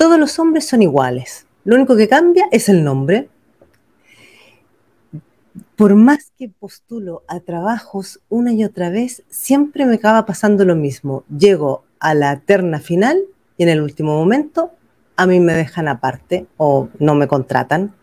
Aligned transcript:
todos 0.00 0.18
los 0.18 0.38
hombres 0.38 0.66
son 0.66 0.80
iguales. 0.80 1.44
Lo 1.62 1.76
único 1.76 1.94
que 1.94 2.08
cambia 2.08 2.48
es 2.52 2.70
el 2.70 2.82
nombre. 2.84 3.28
Por 5.76 5.94
más 5.94 6.32
que 6.38 6.48
postulo 6.48 7.22
a 7.28 7.40
trabajos 7.40 8.18
una 8.30 8.54
y 8.54 8.64
otra 8.64 8.88
vez, 8.88 9.24
siempre 9.28 9.84
me 9.84 9.96
acaba 9.96 10.24
pasando 10.24 10.64
lo 10.64 10.74
mismo. 10.74 11.24
Llego 11.28 11.84
a 11.98 12.14
la 12.14 12.40
terna 12.40 12.80
final 12.80 13.20
y 13.58 13.64
en 13.64 13.68
el 13.68 13.82
último 13.82 14.16
momento 14.16 14.70
a 15.16 15.26
mí 15.26 15.38
me 15.38 15.52
dejan 15.52 15.86
aparte 15.86 16.46
o 16.56 16.88
no 16.98 17.14
me 17.14 17.28
contratan. 17.28 17.94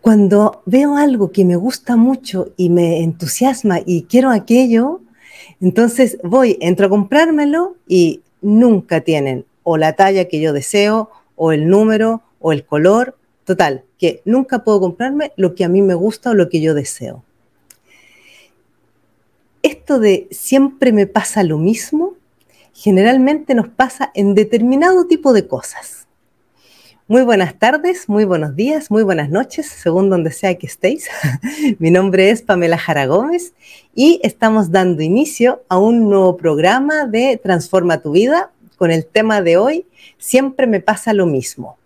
Cuando 0.00 0.62
veo 0.64 0.96
algo 0.96 1.30
que 1.30 1.44
me 1.44 1.56
gusta 1.56 1.96
mucho 1.96 2.54
y 2.56 2.70
me 2.70 3.02
entusiasma 3.02 3.80
y 3.84 4.04
quiero 4.04 4.30
aquello, 4.30 5.02
entonces 5.60 6.16
voy, 6.24 6.56
entro 6.62 6.86
a 6.86 6.88
comprármelo 6.88 7.76
y 7.86 8.22
nunca 8.40 9.02
tienen 9.02 9.44
o 9.70 9.76
la 9.76 9.94
talla 9.94 10.26
que 10.26 10.40
yo 10.40 10.52
deseo, 10.52 11.10
o 11.36 11.52
el 11.52 11.68
número, 11.68 12.22
o 12.40 12.52
el 12.52 12.64
color. 12.64 13.16
Total, 13.44 13.84
que 13.98 14.20
nunca 14.24 14.64
puedo 14.64 14.80
comprarme 14.80 15.32
lo 15.36 15.54
que 15.54 15.64
a 15.64 15.68
mí 15.68 15.80
me 15.80 15.94
gusta 15.94 16.30
o 16.30 16.34
lo 16.34 16.48
que 16.48 16.60
yo 16.60 16.74
deseo. 16.74 17.24
Esto 19.62 20.00
de 20.00 20.26
siempre 20.30 20.92
me 20.92 21.06
pasa 21.06 21.42
lo 21.44 21.56
mismo, 21.56 22.14
generalmente 22.72 23.54
nos 23.54 23.68
pasa 23.68 24.10
en 24.14 24.34
determinado 24.34 25.06
tipo 25.06 25.32
de 25.32 25.46
cosas. 25.46 26.08
Muy 27.06 27.22
buenas 27.22 27.58
tardes, 27.58 28.08
muy 28.08 28.24
buenos 28.24 28.54
días, 28.56 28.90
muy 28.90 29.02
buenas 29.02 29.30
noches, 29.30 29.66
según 29.66 30.10
donde 30.10 30.30
sea 30.30 30.54
que 30.56 30.66
estéis. 30.66 31.08
Mi 31.78 31.90
nombre 31.90 32.30
es 32.30 32.42
Pamela 32.42 32.78
Jara 32.78 33.06
Gómez 33.06 33.52
y 33.94 34.20
estamos 34.22 34.70
dando 34.70 35.02
inicio 35.02 35.62
a 35.68 35.78
un 35.78 36.08
nuevo 36.08 36.36
programa 36.36 37.06
de 37.06 37.36
Transforma 37.42 38.00
tu 38.00 38.12
vida 38.12 38.52
con 38.80 38.90
el 38.90 39.04
tema 39.04 39.42
de 39.42 39.58
hoy, 39.58 39.84
siempre 40.16 40.66
me 40.66 40.80
pasa 40.80 41.12
lo 41.12 41.26
mismo. 41.26 41.76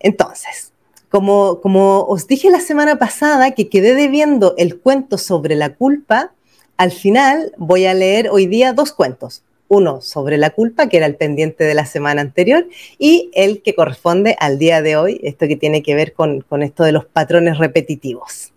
Entonces, 0.00 0.72
como, 1.08 1.60
como 1.60 2.00
os 2.00 2.26
dije 2.26 2.50
la 2.50 2.58
semana 2.58 2.98
pasada 2.98 3.52
que 3.52 3.68
quedé 3.68 3.94
debiendo 3.94 4.56
el 4.58 4.80
cuento 4.80 5.18
sobre 5.18 5.54
la 5.54 5.76
culpa, 5.76 6.32
al 6.78 6.90
final 6.90 7.52
voy 7.58 7.86
a 7.86 7.94
leer 7.94 8.28
hoy 8.28 8.46
día 8.46 8.72
dos 8.72 8.90
cuentos 8.90 9.44
uno 9.68 10.00
sobre 10.00 10.36
la 10.36 10.50
culpa, 10.50 10.88
que 10.88 10.96
era 10.96 11.06
el 11.06 11.14
pendiente 11.14 11.62
de 11.62 11.74
la 11.74 11.86
semana 11.86 12.22
anterior, 12.22 12.66
y 12.98 13.30
el 13.32 13.62
que 13.62 13.76
corresponde 13.76 14.36
al 14.40 14.58
día 14.58 14.82
de 14.82 14.96
hoy, 14.96 15.20
esto 15.22 15.46
que 15.46 15.56
tiene 15.56 15.82
que 15.82 15.94
ver 15.94 16.12
con, 16.12 16.44
esto 16.62 16.82
de 16.82 16.92
los 16.92 17.04
patrones 17.04 17.58
repetitivos. 17.58 18.52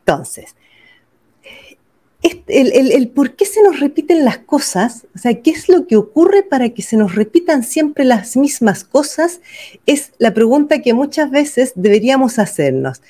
Entonces, 0.00 0.54
el, 2.46 3.08
por 3.08 3.36
qué 3.36 3.44
se 3.44 3.62
nos 3.62 3.80
repiten 3.80 4.24
las 4.24 4.38
cosas, 4.38 5.06
o 5.14 5.18
sea, 5.18 5.42
qué 5.42 5.50
es 5.50 5.68
lo 5.68 5.86
que 5.86 5.96
ocurre 5.96 6.42
para 6.42 6.70
que 6.70 6.82
se 6.82 6.96
nos 6.96 7.14
repitan 7.14 7.62
siempre 7.62 8.04
las 8.04 8.36
mismas 8.36 8.84
cosas, 8.84 9.40
es 9.84 10.12
la 10.18 10.32
pregunta 10.32 10.80
que 10.80 10.94
muchas 10.94 11.30
veces 11.30 11.72
deberíamos 11.74 12.38
hacernos. 12.38 13.02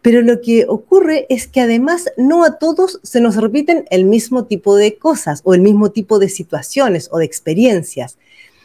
Pero 0.00 0.22
lo 0.22 0.40
que 0.40 0.66
ocurre 0.66 1.26
es 1.28 1.46
que 1.46 1.60
además 1.60 2.06
no 2.16 2.44
a 2.44 2.58
todos 2.58 3.00
se 3.02 3.20
nos 3.20 3.36
repiten 3.36 3.84
el 3.90 4.04
mismo 4.06 4.44
tipo 4.44 4.76
de 4.76 4.96
cosas 4.96 5.40
o 5.44 5.54
el 5.54 5.60
mismo 5.60 5.90
tipo 5.90 6.18
de 6.18 6.28
situaciones 6.28 7.08
o 7.12 7.18
de 7.18 7.26
experiencias. 7.26 8.18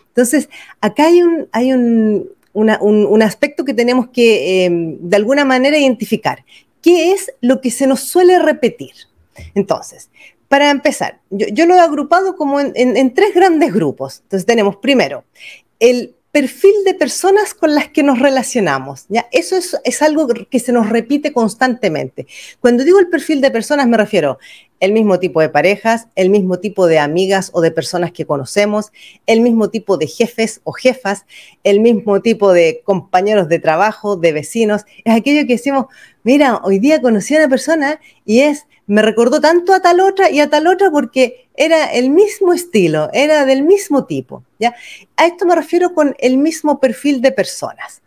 Entonces, 0.09 0.49
acá 0.81 1.07
hay 1.07 1.21
un, 1.21 1.47
hay 1.51 1.73
un, 1.73 3.21
aspecto 3.21 3.65
que 3.65 3.73
tenemos 3.73 4.09
que 4.09 4.65
em, 4.65 4.97
de 5.01 5.17
alguna 5.17 5.45
manera 5.45 5.77
identificar. 5.77 6.45
¿Qué 6.81 7.11
es 7.11 7.31
lo 7.41 7.59
que 7.59 7.71
se 7.71 7.87
nos 7.87 8.01
suele 8.01 8.39
repetir? 8.39 9.08
Entonces, 9.55 10.09
para 10.47 10.71
empezar, 10.71 11.19
yo, 11.29 11.65
lo 11.65 11.75
he 11.75 11.79
agrupado 11.79 12.35
como 12.35 12.59
en, 12.59 13.13
tres 13.13 13.33
grandes 13.33 13.73
grupos. 13.73 14.21
Entonces 14.23 14.45
tenemos 14.45 14.77
primero 14.77 15.23
el 15.79 16.15
perfil 16.31 16.73
de 16.85 16.93
personas 16.93 17.53
con 17.53 17.73
las 17.73 17.89
que 17.89 18.03
nos 18.03 18.19
relacionamos. 18.19 19.05
¿ya? 19.09 19.27
Eso 19.31 19.57
es, 19.57 20.01
algo 20.01 20.27
que 20.49 20.59
se 20.59 20.71
nos 20.71 20.89
repite 20.89 21.33
constantemente. 21.33 22.27
Cuando 22.59 22.83
digo 22.83 22.99
el 22.99 23.09
perfil 23.09 23.41
de 23.41 23.51
personas 23.51 23.87
me 23.87 23.97
refiero 23.97 24.39
el 24.79 24.91
mismo 24.91 25.19
tipo 25.19 25.41
de 25.41 25.49
parejas, 25.49 26.07
el 26.15 26.29
mismo 26.29 26.59
tipo 26.59 26.87
de 26.87 26.99
amigas 26.99 27.51
o 27.53 27.61
de 27.61 27.71
personas 27.71 28.11
que 28.11 28.25
conocemos, 28.25 28.91
el 29.25 29.41
mismo 29.41 29.69
tipo 29.69 29.97
de 29.97 30.07
jefes 30.07 30.61
o 30.63 30.71
jefas, 30.71 31.25
el 31.63 31.79
mismo 31.79 32.21
tipo 32.21 32.53
de 32.53 32.81
compañeros 32.83 33.49
de 33.49 33.59
trabajo, 33.59 34.15
de 34.15 34.31
vecinos. 34.31 34.85
Es 35.03 35.15
aquello 35.15 35.45
que 35.47 35.53
decimos, 35.53 35.85
mira, 36.23 36.61
hoy 36.63 36.79
día 36.79 37.01
conocí 37.01 37.35
a 37.35 37.39
una 37.39 37.49
persona 37.49 37.99
y 38.25 38.41
es 38.41 38.65
me 38.89 39.03
recordó 39.03 39.39
tanto 39.39 39.71
a 39.71 39.83
tal 39.83 39.99
otra 39.99 40.31
y 40.31 40.39
a 40.39 40.49
tal 40.49 40.65
otra 40.65 40.89
porque 40.89 41.47
era 41.55 41.85
el 41.93 42.09
mismo 42.09 42.53
estilo, 42.53 43.09
era 43.13 43.45
del 43.45 43.61
mismo 43.61 44.05
tipo. 44.05 44.43
¿ya? 44.57 44.73
A 45.15 45.27
esto 45.27 45.45
me 45.45 45.55
refiero 45.55 45.93
con 45.93 46.15
el 46.17 46.37
mismo 46.37 46.79
perfil 46.79 47.21
de 47.21 47.31
personas. 47.31 48.01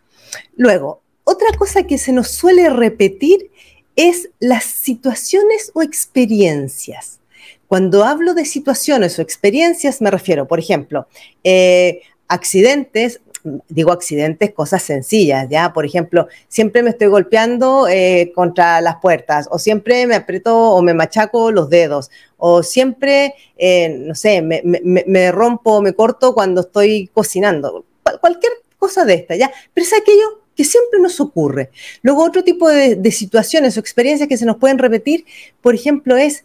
Luego, 0.57 1.01
otra 1.23 1.47
cosa 1.57 1.83
que 1.83 1.97
se 1.97 2.11
nos 2.11 2.31
suele 2.31 2.69
repetir 2.69 3.49
es 3.95 4.29
las 4.39 4.63
situaciones 4.63 5.71
o 5.73 5.81
experiencias. 5.81 7.19
Cuando 7.67 8.03
hablo 8.03 8.33
de 8.33 8.45
situaciones 8.45 9.17
o 9.17 9.21
experiencias, 9.21 10.01
me 10.01 10.11
refiero, 10.11 10.47
por 10.47 10.59
ejemplo, 10.59 11.07
eh, 11.43 12.01
accidentes, 12.27 13.21
digo 13.67 13.91
accidentes, 13.91 14.53
cosas 14.53 14.83
sencillas, 14.83 15.47
¿ya? 15.49 15.73
Por 15.73 15.85
ejemplo, 15.85 16.27
siempre 16.47 16.81
me 16.81 16.91
estoy 16.91 17.07
golpeando 17.07 17.87
eh, 17.87 18.31
contra 18.35 18.79
las 18.81 18.97
puertas, 18.97 19.47
o 19.51 19.59
siempre 19.59 20.07
me 20.07 20.15
aprieto 20.15 20.55
o 20.55 20.81
me 20.81 20.93
machaco 20.93 21.51
los 21.51 21.69
dedos, 21.69 22.09
o 22.37 22.63
siempre, 22.63 23.35
eh, 23.57 23.89
no 23.89 24.15
sé, 24.15 24.41
me, 24.41 25.31
rompo 25.31 25.77
o 25.77 25.81
me 25.81 25.93
corto 25.93 26.33
cuando 26.33 26.61
estoy 26.61 27.09
cocinando. 27.13 27.85
Cualquier 28.21 28.53
cosa 28.77 29.05
de 29.05 29.15
esta, 29.15 29.35
¿ya? 29.35 29.51
Pero 29.73 29.85
es 29.85 29.93
aquello 29.93 30.42
que 30.55 30.63
siempre 30.63 30.99
nos 30.99 31.19
ocurre. 31.19 31.69
Luego, 32.01 32.23
otro 32.23 32.43
tipo 32.43 32.69
de, 32.69 33.11
situaciones 33.11 33.77
o 33.77 33.79
experiencias 33.79 34.29
que 34.29 34.37
se 34.37 34.45
nos 34.45 34.57
pueden 34.57 34.77
repetir, 34.77 35.25
por 35.61 35.75
ejemplo, 35.75 36.17
es 36.17 36.43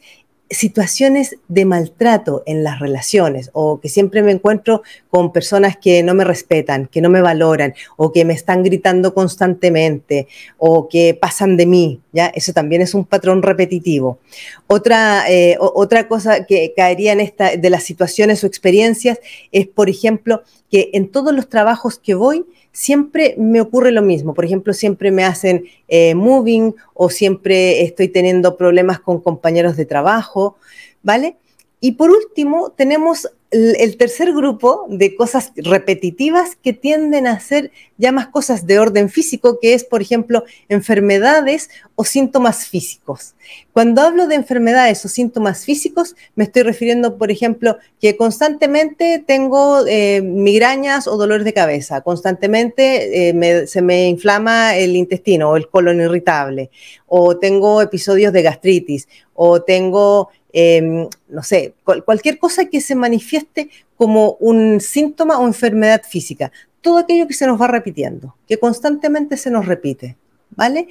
situaciones 0.50 1.36
de 1.48 1.66
maltrato 1.66 2.42
en 2.46 2.64
las 2.64 2.80
relaciones 2.80 3.50
o 3.52 3.80
que 3.80 3.90
siempre 3.90 4.22
me 4.22 4.32
encuentro 4.32 4.82
con 5.10 5.30
personas 5.30 5.76
que 5.76 6.02
no 6.02 6.14
me 6.14 6.24
respetan, 6.24 6.86
que 6.86 7.02
no 7.02 7.10
me 7.10 7.20
valoran 7.20 7.74
o 7.96 8.12
que 8.12 8.24
me 8.24 8.32
están 8.32 8.62
gritando 8.62 9.12
constantemente 9.12 10.26
o 10.56 10.88
que 10.88 11.12
pasan 11.12 11.58
de 11.58 11.66
mí, 11.66 12.00
¿ya? 12.12 12.26
Eso 12.28 12.52
también 12.52 12.82
es 12.82 12.94
un 12.94 13.04
patrón 13.04 13.42
repetitivo. 13.42 14.18
Otra, 14.66 15.30
eh, 15.30 15.56
otra 15.60 16.08
cosa 16.08 16.44
que 16.46 16.72
caería 16.76 17.12
en 17.12 17.20
esta 17.20 17.56
de 17.56 17.70
las 17.70 17.84
situaciones 17.84 18.42
o 18.42 18.46
experiencias 18.46 19.18
es, 19.52 19.66
por 19.66 19.88
ejemplo, 19.88 20.42
que 20.70 20.90
en 20.92 21.08
todos 21.10 21.34
los 21.34 21.48
trabajos 21.48 21.98
que 21.98 22.14
voy, 22.14 22.44
siempre 22.72 23.34
me 23.38 23.60
ocurre 23.60 23.90
lo 23.90 24.02
mismo. 24.02 24.34
Por 24.34 24.44
ejemplo, 24.44 24.72
siempre 24.72 25.10
me 25.10 25.24
hacen 25.24 25.64
eh, 25.88 26.14
moving 26.14 26.74
o 26.94 27.10
siempre 27.10 27.82
estoy 27.82 28.08
teniendo 28.08 28.56
problemas 28.56 29.00
con 29.00 29.20
compañeros 29.20 29.76
de 29.76 29.84
trabajo, 29.84 30.56
¿vale? 31.02 31.36
Y 31.80 31.92
por 31.92 32.10
último, 32.10 32.70
tenemos 32.70 33.28
el 33.50 33.96
tercer 33.96 34.34
grupo 34.34 34.86
de 34.90 35.16
cosas 35.16 35.52
repetitivas 35.56 36.56
que 36.62 36.74
tienden 36.74 37.26
a 37.26 37.40
ser 37.40 37.70
ya 37.96 38.12
más 38.12 38.28
cosas 38.28 38.66
de 38.66 38.78
orden 38.78 39.08
físico, 39.08 39.58
que 39.58 39.72
es, 39.72 39.84
por 39.84 40.02
ejemplo, 40.02 40.44
enfermedades 40.68 41.70
o 41.94 42.04
síntomas 42.04 42.66
físicos. 42.66 43.34
Cuando 43.72 44.02
hablo 44.02 44.26
de 44.26 44.34
enfermedades 44.34 45.02
o 45.04 45.08
síntomas 45.08 45.64
físicos, 45.64 46.14
me 46.34 46.44
estoy 46.44 46.62
refiriendo, 46.62 47.16
por 47.16 47.30
ejemplo, 47.30 47.78
que 48.00 48.16
constantemente 48.18 49.24
tengo 49.26 49.86
eh, 49.86 50.20
migrañas 50.20 51.08
o 51.08 51.16
dolores 51.16 51.46
de 51.46 51.54
cabeza, 51.54 52.02
constantemente 52.02 53.30
eh, 53.30 53.66
se 53.66 53.80
me 53.80 54.08
inflama 54.08 54.76
el 54.76 54.94
intestino 54.94 55.50
o 55.50 55.56
el 55.56 55.68
colon 55.68 56.02
irritable, 56.02 56.70
o 57.06 57.38
tengo 57.38 57.80
episodios 57.80 58.32
de 58.34 58.42
gastritis, 58.42 59.08
o 59.32 59.62
tengo 59.62 60.28
Em, 60.52 61.08
no 61.28 61.42
sé, 61.42 61.74
cualquier 61.84 62.38
cosa 62.38 62.64
que 62.66 62.80
se 62.80 62.94
manifieste 62.94 63.68
como 63.96 64.36
un 64.40 64.80
síntoma 64.80 65.38
o 65.38 65.46
enfermedad 65.46 66.02
física. 66.08 66.50
Todo 66.80 66.98
aquello 66.98 67.26
que 67.26 67.34
se 67.34 67.46
nos 67.46 67.60
va 67.60 67.66
repitiendo, 67.66 68.34
que 68.46 68.58
constantemente 68.58 69.36
se 69.36 69.50
nos 69.50 69.66
repite, 69.66 70.16
¿vale? 70.50 70.88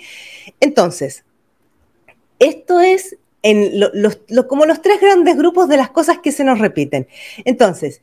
Entonces, 0.59 1.23
esto 2.39 2.81
es 2.81 3.17
en 3.41 3.71
como 4.47 4.65
los 4.65 4.81
tres 4.81 4.99
grandes 4.99 5.37
grupos 5.37 5.67
de 5.69 5.77
las 5.77 5.89
cosas 5.89 6.19
que 6.19 6.31
se 6.31 6.43
nos 6.43 6.59
repiten. 6.59 7.07
Entonces, 7.45 8.01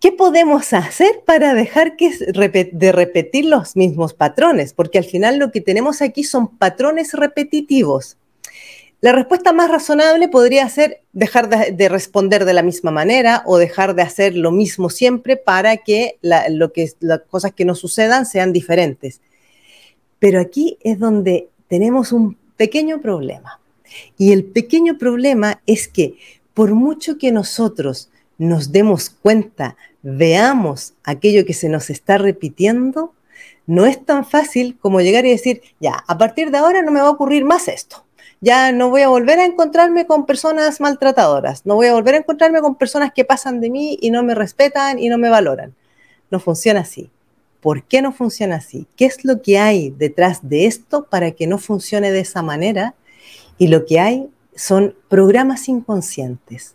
¿qué 0.00 0.12
podemos 0.12 0.72
hacer 0.72 1.22
para 1.26 1.54
dejar 1.54 1.96
que 1.96 2.10
de 2.10 2.92
repetir 2.92 3.46
los 3.46 3.76
mismos 3.76 4.14
patrones? 4.14 4.72
Porque 4.72 4.98
al 4.98 5.04
final 5.04 5.38
lo 5.38 5.50
que 5.50 5.60
tenemos 5.60 6.00
aquí 6.00 6.24
son 6.24 6.56
patrones 6.56 7.12
repetitivos. 7.12 8.16
La 9.04 9.12
respuesta 9.12 9.52
más 9.52 9.70
razonable 9.70 10.28
podría 10.28 10.66
ser 10.70 11.02
dejar 11.12 11.50
de, 11.50 11.88
responder 11.90 12.46
de 12.46 12.54
la 12.54 12.62
misma 12.62 12.90
manera 12.90 13.42
o 13.44 13.58
dejar 13.58 13.94
de 13.94 14.00
hacer 14.00 14.34
lo 14.34 14.50
mismo 14.50 14.88
siempre 14.88 15.36
para 15.36 15.76
que, 15.76 16.16
que 16.22 16.92
las 17.00 17.20
cosas 17.28 17.52
que 17.52 17.66
nos 17.66 17.80
sucedan 17.80 18.24
sean 18.24 18.54
diferentes. 18.54 19.20
Pero 20.18 20.40
aquí 20.40 20.78
es 20.80 20.98
donde 20.98 21.50
tenemos 21.68 22.12
un 22.12 22.38
pequeño 22.56 23.02
problema. 23.02 23.60
Y 24.16 24.32
el 24.32 24.42
pequeño 24.42 24.96
problema 24.96 25.60
es 25.66 25.86
que 25.86 26.14
por 26.54 26.72
mucho 26.72 27.18
que 27.18 27.30
nosotros 27.30 28.08
nos 28.38 28.72
demos 28.72 29.10
cuenta, 29.10 29.76
veamos 30.00 30.94
aquello 31.04 31.44
que 31.44 31.52
se 31.52 31.68
nos 31.68 31.90
está 31.90 32.16
repitiendo, 32.16 33.12
no 33.66 33.84
es 33.84 34.02
tan 34.02 34.24
fácil 34.24 34.78
como 34.80 35.02
llegar 35.02 35.26
y 35.26 35.30
decir, 35.30 35.60
ya, 35.78 36.02
a 36.08 36.16
partir 36.16 36.50
de 36.50 36.56
ahora 36.56 36.80
no 36.80 36.90
me 36.90 37.02
va 37.02 37.08
a 37.08 37.10
ocurrir 37.10 37.44
más 37.44 37.68
esto. 37.68 38.04
Ya 38.44 38.72
no 38.72 38.90
voy 38.90 39.00
a 39.00 39.08
volver 39.08 39.38
a 39.38 39.46
encontrarme 39.46 40.06
con 40.06 40.26
personas 40.26 40.78
maltratadoras, 40.78 41.64
no 41.64 41.76
voy 41.76 41.86
a 41.86 41.94
volver 41.94 42.14
a 42.14 42.18
encontrarme 42.18 42.60
con 42.60 42.74
personas 42.74 43.10
que 43.14 43.24
pasan 43.24 43.58
de 43.58 43.70
mí 43.70 43.96
y 44.02 44.10
no 44.10 44.22
me 44.22 44.34
respetan 44.34 44.98
y 44.98 45.08
no 45.08 45.16
me 45.16 45.30
valoran. 45.30 45.74
No 46.30 46.38
funciona 46.38 46.80
así. 46.80 47.08
¿Por 47.62 47.84
qué 47.84 48.02
no 48.02 48.12
funciona 48.12 48.56
así? 48.56 48.86
¿Qué 48.96 49.06
es 49.06 49.24
lo 49.24 49.40
que 49.40 49.56
hay 49.56 49.88
detrás 49.88 50.46
de 50.46 50.66
esto 50.66 51.06
para 51.06 51.30
que 51.30 51.46
no 51.46 51.56
funcione 51.56 52.12
de 52.12 52.20
esa 52.20 52.42
manera? 52.42 52.94
Y 53.56 53.68
lo 53.68 53.86
que 53.86 53.98
hay 53.98 54.28
son 54.54 54.94
programas 55.08 55.66
inconscientes. 55.66 56.74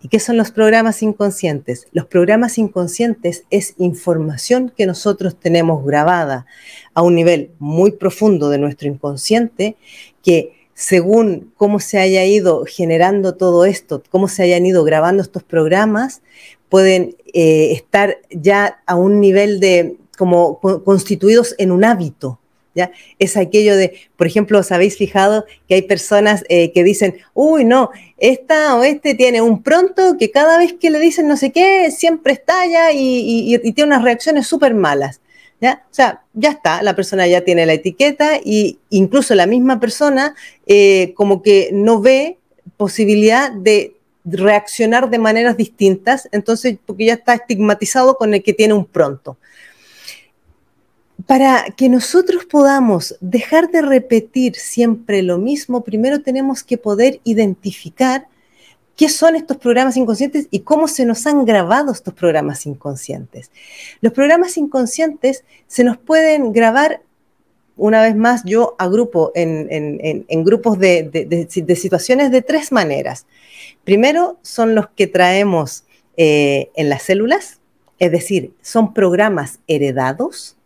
¿Y 0.00 0.08
qué 0.08 0.18
son 0.18 0.38
los 0.38 0.50
programas 0.50 1.02
inconscientes? 1.02 1.88
Los 1.92 2.06
programas 2.06 2.56
inconscientes 2.56 3.44
es 3.50 3.74
información 3.76 4.72
que 4.74 4.86
nosotros 4.86 5.36
tenemos 5.38 5.84
grabada 5.84 6.46
a 6.94 7.02
un 7.02 7.14
nivel 7.14 7.50
muy 7.58 7.92
profundo 7.92 8.48
de 8.48 8.56
nuestro 8.56 8.88
inconsciente 8.88 9.76
que 10.22 10.55
según 10.76 11.54
cómo 11.56 11.80
se 11.80 11.98
haya 11.98 12.26
ido 12.26 12.66
generando 12.66 13.34
todo 13.34 13.64
esto, 13.64 14.02
cómo 14.10 14.28
se 14.28 14.42
hayan 14.42 14.66
ido 14.66 14.84
grabando 14.84 15.22
estos 15.22 15.42
programas, 15.42 16.20
pueden 16.68 17.16
eh, 17.32 17.72
estar 17.72 18.18
ya 18.30 18.82
a 18.84 18.94
un 18.94 19.18
nivel 19.18 19.58
de 19.58 19.96
como 20.18 20.60
constituidos 20.60 21.54
en 21.58 21.72
un 21.72 21.84
hábito. 21.84 22.38
¿Ya? 22.74 22.90
Es 23.18 23.38
aquello 23.38 23.74
de, 23.74 23.94
por 24.16 24.26
ejemplo, 24.26 24.58
os 24.58 24.70
habéis 24.70 24.98
fijado 24.98 25.46
que 25.66 25.76
hay 25.76 25.82
personas 25.82 26.44
eh, 26.50 26.72
que 26.72 26.84
dicen, 26.84 27.16
uy, 27.32 27.64
no, 27.64 27.88
esta 28.18 28.76
o 28.76 28.84
este 28.84 29.14
tiene 29.14 29.40
un 29.40 29.62
pronto 29.62 30.18
que 30.18 30.30
cada 30.30 30.58
vez 30.58 30.74
que 30.74 30.90
le 30.90 30.98
dicen 30.98 31.26
no 31.26 31.38
sé 31.38 31.52
qué, 31.52 31.90
siempre 31.90 32.34
estalla 32.34 32.92
y, 32.92 33.58
tiene 33.72 33.94
unas 33.94 34.04
reacciones 34.04 34.46
súper 34.46 34.74
malas. 34.74 35.22
¿Ya? 35.66 35.82
O 35.90 35.94
sea, 35.94 36.22
ya 36.32 36.50
está, 36.50 36.82
la 36.82 36.94
persona 36.94 37.26
ya 37.26 37.40
tiene 37.40 37.66
la 37.66 37.72
etiqueta 37.72 38.36
e 38.36 38.76
incluso 38.90 39.34
la 39.34 39.46
misma 39.46 39.80
persona 39.80 40.34
eh, 40.66 41.12
como 41.16 41.42
que 41.42 41.70
no 41.72 42.00
ve 42.00 42.38
posibilidad 42.76 43.50
de 43.50 43.96
reaccionar 44.24 45.10
de 45.10 45.18
maneras 45.18 45.56
distintas, 45.56 46.28
entonces 46.30 46.78
porque 46.86 47.06
ya 47.06 47.14
está 47.14 47.34
estigmatizado 47.34 48.16
con 48.16 48.34
el 48.34 48.42
que 48.42 48.52
tiene 48.52 48.74
un 48.74 48.84
pronto 48.84 49.38
para 51.26 51.64
que 51.76 51.88
nosotros 51.88 52.44
podamos 52.44 53.16
dejar 53.20 53.70
de 53.70 53.82
repetir 53.82 54.54
siempre 54.54 55.22
lo 55.22 55.38
mismo, 55.38 55.82
primero 55.82 56.22
tenemos 56.22 56.62
que 56.62 56.78
poder 56.78 57.20
identificar 57.24 58.28
qué 58.96 59.08
son 59.10 59.36
estos 59.36 59.58
programas 59.58 59.96
inconscientes 59.96 60.48
y 60.50 60.60
cómo 60.60 60.88
se 60.88 61.04
nos 61.04 61.26
han 61.26 61.44
grabado 61.44 61.92
estos 61.92 62.14
programas 62.14 62.66
inconscientes. 62.66 63.50
Los 64.00 64.12
programas 64.12 64.56
inconscientes 64.56 65.44
se 65.66 65.84
nos 65.84 65.98
pueden 65.98 66.52
grabar, 66.52 67.02
una 67.76 68.02
vez 68.02 68.16
más, 68.16 68.42
yo 68.44 68.74
agrupo 68.78 69.32
en, 69.34 69.68
en, 69.70 70.44
grupos 70.44 70.78
de, 70.78 71.46
situaciones 71.50 72.30
de 72.30 72.40
tres 72.40 72.72
maneras. 72.72 73.26
Primero 73.84 74.38
son 74.40 74.74
los 74.74 74.88
que 74.88 75.06
traemos 75.06 75.84
eh, 76.16 76.70
en 76.74 76.88
las 76.88 77.02
células, 77.02 77.60
es 77.98 78.10
decir, 78.10 78.52
son 78.62 78.94
programas 78.94 79.60
heredados 79.66 80.56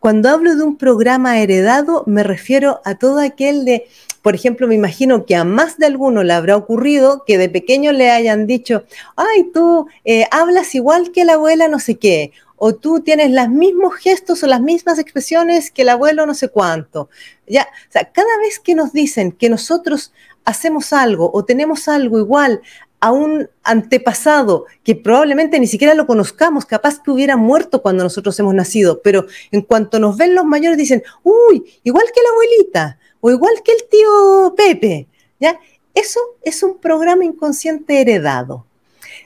cuando 0.00 0.28
hablo 0.28 0.54
de 0.54 0.62
un 0.62 0.76
programa 0.76 1.40
heredado, 1.40 2.04
me 2.06 2.22
refiero 2.22 2.80
a 2.84 2.96
todo 2.96 3.18
aquel 3.20 3.64
de, 3.64 3.88
por 4.22 4.34
ejemplo, 4.34 4.68
me 4.68 4.74
imagino 4.74 5.26
que 5.26 5.34
a 5.34 5.44
más 5.44 5.78
de 5.78 5.86
alguno 5.86 6.22
le 6.22 6.32
habrá 6.32 6.56
ocurrido 6.56 7.24
que 7.26 7.38
de 7.38 7.48
pequeño 7.48 7.92
le 7.92 8.10
hayan 8.10 8.46
dicho, 8.46 8.84
ay, 9.16 9.50
tú 9.52 9.88
eh, 10.04 10.26
hablas 10.30 10.74
igual 10.74 11.10
que 11.12 11.24
la 11.24 11.34
abuela 11.34 11.68
no 11.68 11.80
sé 11.80 11.96
qué, 11.98 12.32
o 12.56 12.74
tú 12.74 13.00
tienes 13.00 13.30
los 13.30 13.48
mismos 13.48 13.94
gestos 13.94 14.42
o 14.42 14.46
las 14.46 14.60
mismas 14.60 14.98
expresiones 14.98 15.70
que 15.70 15.82
el 15.82 15.88
abuelo 15.88 16.26
no 16.26 16.34
sé 16.34 16.48
cuánto. 16.48 17.08
Ya, 17.46 17.68
cada 17.92 18.38
vez 18.40 18.58
que 18.58 18.74
nos 18.74 18.92
dicen 18.92 19.32
que 19.32 19.48
nosotros 19.48 20.12
hacemos 20.44 20.92
algo 20.92 21.30
o 21.32 21.44
tenemos 21.44 21.88
algo 21.88 22.18
igual 22.18 22.60
a 23.00 23.12
un 23.12 23.48
antepasado 23.62 24.66
que 24.82 24.96
probablemente 24.96 25.60
ni 25.60 25.66
siquiera 25.66 25.94
lo 25.94 26.06
conozcamos, 26.06 26.64
capaz 26.64 27.00
que 27.00 27.10
hubiera 27.10 27.36
muerto 27.36 27.82
cuando 27.82 28.04
nosotros 28.04 28.38
hemos 28.40 28.54
nacido, 28.54 29.00
pero 29.02 29.26
en 29.52 29.62
cuanto 29.62 29.98
nos 29.98 30.16
ven 30.16 30.34
los 30.34 30.44
mayores 30.44 30.78
dicen, 30.78 31.02
uy, 31.22 31.64
igual 31.84 32.06
que 32.14 32.22
la 32.22 32.28
abuelita 32.30 32.98
o 33.20 33.30
igual 33.30 33.54
que 33.64 33.72
el 33.72 33.88
tío 33.88 34.54
Pepe, 34.56 35.06
¿ya? 35.38 35.58
Eso 35.94 36.20
es 36.42 36.62
un 36.62 36.78
programa 36.78 37.24
inconsciente 37.24 38.00
heredado. 38.00 38.64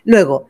Luego, 0.04 0.46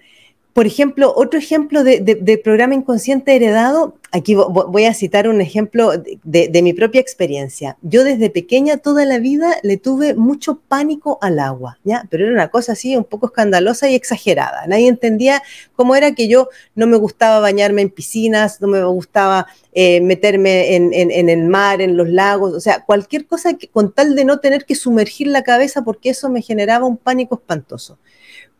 por 0.53 0.67
ejemplo, 0.67 1.13
otro 1.17 1.39
ejemplo 1.39 1.83
de, 1.83 2.41
programa 2.45 2.75
inconsciente 2.75 3.35
heredado, 3.35 3.97
aquí 4.13 4.35
voy 4.35 4.85
a 4.85 4.93
citar 4.93 5.27
un 5.27 5.41
ejemplo 5.41 5.91
de, 5.97 6.63
mi 6.63 6.75
propia 6.75 7.01
experiencia. 7.01 7.79
Yo 7.81 8.05
desde 8.05 8.29
pequeña 8.29 8.77
toda 8.77 9.07
la 9.07 9.19
vida 9.19 9.57
le 9.63 9.79
tuve 9.79 10.15
mucho 10.15 10.61
pánico 10.69 11.19
al 11.23 11.39
agua, 11.39 11.79
¿ya? 11.83 12.07
Pero 12.11 12.25
era 12.25 12.35
una 12.35 12.51
cosa 12.51 12.73
así 12.73 12.95
un 12.95 13.05
poco 13.05 13.27
escandalosa 13.27 13.89
y 13.89 13.95
exagerada. 13.95 14.67
Nadie 14.67 14.89
entendía 14.89 15.43
cómo 15.75 15.97
era 15.97 16.15
que 16.15 16.29
yo 16.29 16.51
no 16.75 16.87
me 16.87 16.99
gustaba 16.99 17.41
bañarme 17.41 17.81
en 17.81 17.89
piscinas, 17.89 18.61
no 18.61 18.69
me 18.69 18.85
gustaba 18.85 19.47
eh, 19.73 20.03
meterme 20.03 20.77
en, 20.77 20.93
en, 20.93 21.29
el 21.31 21.45
mar, 21.45 21.81
en 21.81 21.97
los 21.97 22.09
lagos, 22.09 22.53
o 22.53 22.61
sea, 22.61 22.85
cualquier 22.85 23.27
cosa 23.27 23.55
que, 23.55 23.69
con 23.69 23.93
tal 23.93 24.15
de 24.15 24.27
no 24.27 24.41
tener 24.41 24.67
que 24.67 24.75
sumergir 24.75 25.29
la 25.29 25.43
cabeza 25.43 25.83
porque 25.83 26.11
eso 26.11 26.29
me 26.29 26.43
generaba 26.43 26.87
un 26.87 26.99
pánico 26.99 27.37
espantoso. 27.37 27.99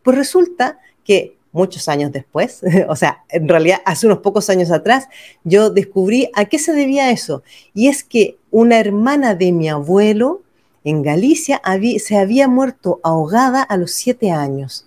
Pues 0.01 0.17
resulta 0.17 0.79
que 1.03 1.37
muchos 1.53 1.87
años 1.87 2.11
después, 2.11 2.61
o 2.89 2.95
sea, 2.97 3.23
en 3.29 3.47
realidad 3.47 3.81
hace 3.85 4.05
unos 4.07 4.19
pocos 4.19 4.49
años 4.49 4.71
atrás, 4.71 5.07
yo 5.45 5.69
descubrí 5.69 6.29
a 6.33 6.45
qué 6.45 6.59
se 6.59 6.73
debía 6.73 7.11
eso. 7.11 7.43
Y 7.73 7.87
es 7.87 8.03
que 8.03 8.37
una 8.51 8.79
hermana 8.79 9.35
de 9.35 9.53
mi 9.53 9.69
abuelo 9.69 10.41
en 10.83 11.01
Galicia 11.01 11.61
se 11.99 12.17
había 12.17 12.49
muerto 12.49 12.99
ahogada 13.03 13.61
a 13.61 13.77
los 13.77 13.91
siete 13.91 14.31
años. 14.31 14.85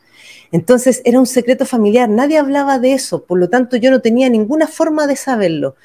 Entonces 0.52 1.02
era 1.04 1.18
un 1.18 1.26
secreto 1.26 1.64
familiar, 1.66 2.08
nadie 2.08 2.38
hablaba 2.38 2.78
de 2.78 2.92
eso, 2.92 3.24
por 3.24 3.38
lo 3.38 3.48
tanto 3.48 3.76
yo 3.76 3.90
no 3.90 4.00
tenía 4.00 4.28
ninguna 4.28 4.66
forma 4.66 5.06
de 5.06 5.16
saberlo. 5.16 5.76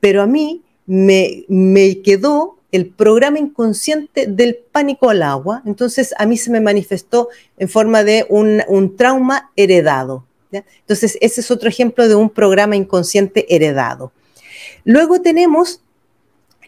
Pero 0.00 0.22
a 0.22 0.26
mí 0.26 0.62
me, 0.86 1.44
me 1.48 2.02
quedó 2.02 2.53
el 2.74 2.86
programa 2.86 3.38
inconsciente 3.38 4.26
del 4.26 4.56
pánico 4.72 5.08
al 5.08 5.22
agua. 5.22 5.62
Entonces 5.64 6.12
a 6.18 6.26
mí 6.26 6.36
se 6.36 6.50
me 6.50 6.60
manifestó 6.60 7.28
en 7.56 7.68
forma 7.68 8.02
de 8.02 8.26
un, 8.28 8.96
trauma 8.96 9.52
heredado. 9.54 10.26
Entonces 10.50 11.16
ese 11.20 11.40
es 11.40 11.52
otro 11.52 11.68
ejemplo 11.68 12.08
de 12.08 12.16
un 12.16 12.30
programa 12.30 12.74
inconsciente 12.74 13.46
heredado. 13.54 14.10
Luego 14.82 15.20
tenemos 15.20 15.82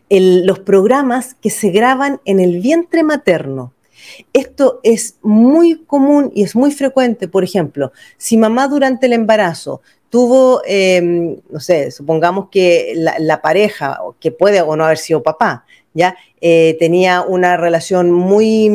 los 0.09 0.61
programas 0.61 1.35
que 1.35 1.51
se 1.51 1.71
graban 1.71 2.21
en 2.25 2.39
el 2.39 2.61
vientre 2.61 3.03
materno. 3.03 3.73
Esto 4.33 4.79
es 4.85 5.17
muy 5.23 5.83
común 5.87 6.31
y 6.33 6.45
es 6.45 6.55
muy 6.55 6.71
frecuente. 6.71 7.27
Por 7.27 7.43
ejemplo, 7.43 7.91
si 8.17 8.37
mamá 8.37 8.69
durante 8.69 9.07
el 9.07 9.13
embarazo 9.13 9.83
tuvo, 10.09 10.63
em, 10.67 11.37
no 11.51 11.59
sé, 11.59 11.91
supongamos 11.91 12.49
que 12.49 12.93
la, 12.95 13.17
la, 13.19 13.43
pareja, 13.43 13.99
que 14.21 14.31
puede 14.31 14.61
o 14.61 14.77
no 14.77 14.85
haber 14.85 14.99
sido 14.99 15.21
papá, 15.25 15.65
¿ya? 15.97 16.17
Eh, 16.41 16.77
tenía 16.79 17.23
una 17.23 17.57
relación 17.57 18.13
muy, 18.13 18.71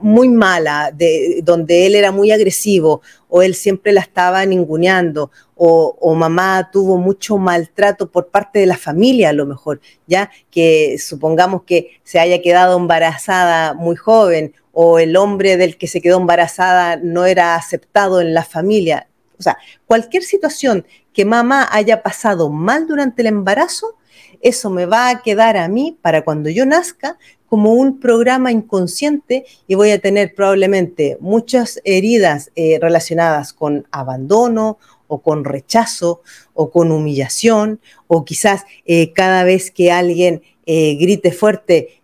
muy 0.00 0.28
mala, 0.28 0.90
de, 0.92 1.40
donde 1.44 1.86
él 1.86 1.94
era 1.94 2.10
muy 2.10 2.32
agresivo 2.32 3.00
o 3.28 3.42
él 3.42 3.54
siempre 3.54 3.92
la 3.92 4.00
estaba 4.00 4.44
ninguneando 4.44 5.30
o, 5.54 5.96
o, 6.00 6.14
mamá 6.14 6.70
tuvo 6.72 6.98
mucho 6.98 7.38
maltrato 7.38 8.10
por 8.10 8.28
parte 8.28 8.58
de 8.58 8.66
la 8.66 8.76
familia 8.76 9.28
a 9.28 9.32
lo 9.32 9.46
mejor, 9.46 9.80
ya 10.08 10.30
que 10.50 10.96
supongamos 10.98 11.62
que 11.62 12.00
se 12.02 12.18
haya 12.18 12.42
quedado 12.42 12.76
embarazada 12.76 13.72
muy 13.74 13.94
joven 13.94 14.52
o 14.72 14.98
el 14.98 15.16
hombre 15.16 15.56
del 15.56 15.78
que 15.78 15.86
se 15.86 16.00
quedó 16.00 16.18
embarazada 16.18 16.96
no 16.96 17.24
era 17.24 17.54
aceptado 17.54 18.20
en 18.20 18.34
la 18.34 18.42
familia. 18.42 19.06
O 19.38 19.42
sea, 19.42 19.56
cualquier 19.86 20.24
situación 20.24 20.84
que 21.12 21.24
mamá 21.24 21.68
haya 21.70 22.02
pasado 22.02 22.48
mal 22.50 22.86
durante 22.86 23.22
el 23.22 23.28
embarazo, 23.28 23.96
eso 24.42 24.68
me 24.68 24.86
va 24.86 25.08
a 25.08 25.22
quedar 25.22 25.56
a 25.56 25.68
mí 25.68 25.96
para 26.02 26.22
cuando 26.24 26.50
yo 26.50 26.66
nazca 26.66 27.16
como 27.46 27.74
un 27.74 28.00
programa 28.00 28.50
inconsciente 28.50 29.44
y 29.66 29.74
voy 29.74 29.90
a 29.90 29.98
tener 29.98 30.34
probablemente 30.34 31.16
muchas 31.20 31.80
heridas 31.84 32.50
eh, 32.54 32.78
relacionadas 32.80 33.52
con 33.52 33.86
abandono 33.90 34.78
o 35.06 35.20
con 35.20 35.44
rechazo 35.44 36.22
o 36.54 36.70
con 36.70 36.90
humillación 36.90 37.78
o 38.06 38.24
quizás 38.24 38.64
eh, 38.84 39.12
cada 39.12 39.44
vez 39.44 39.70
que 39.70 39.92
alguien 39.92 40.42
eh, 40.66 40.96
grite 40.96 41.32
fuerte, 41.32 42.02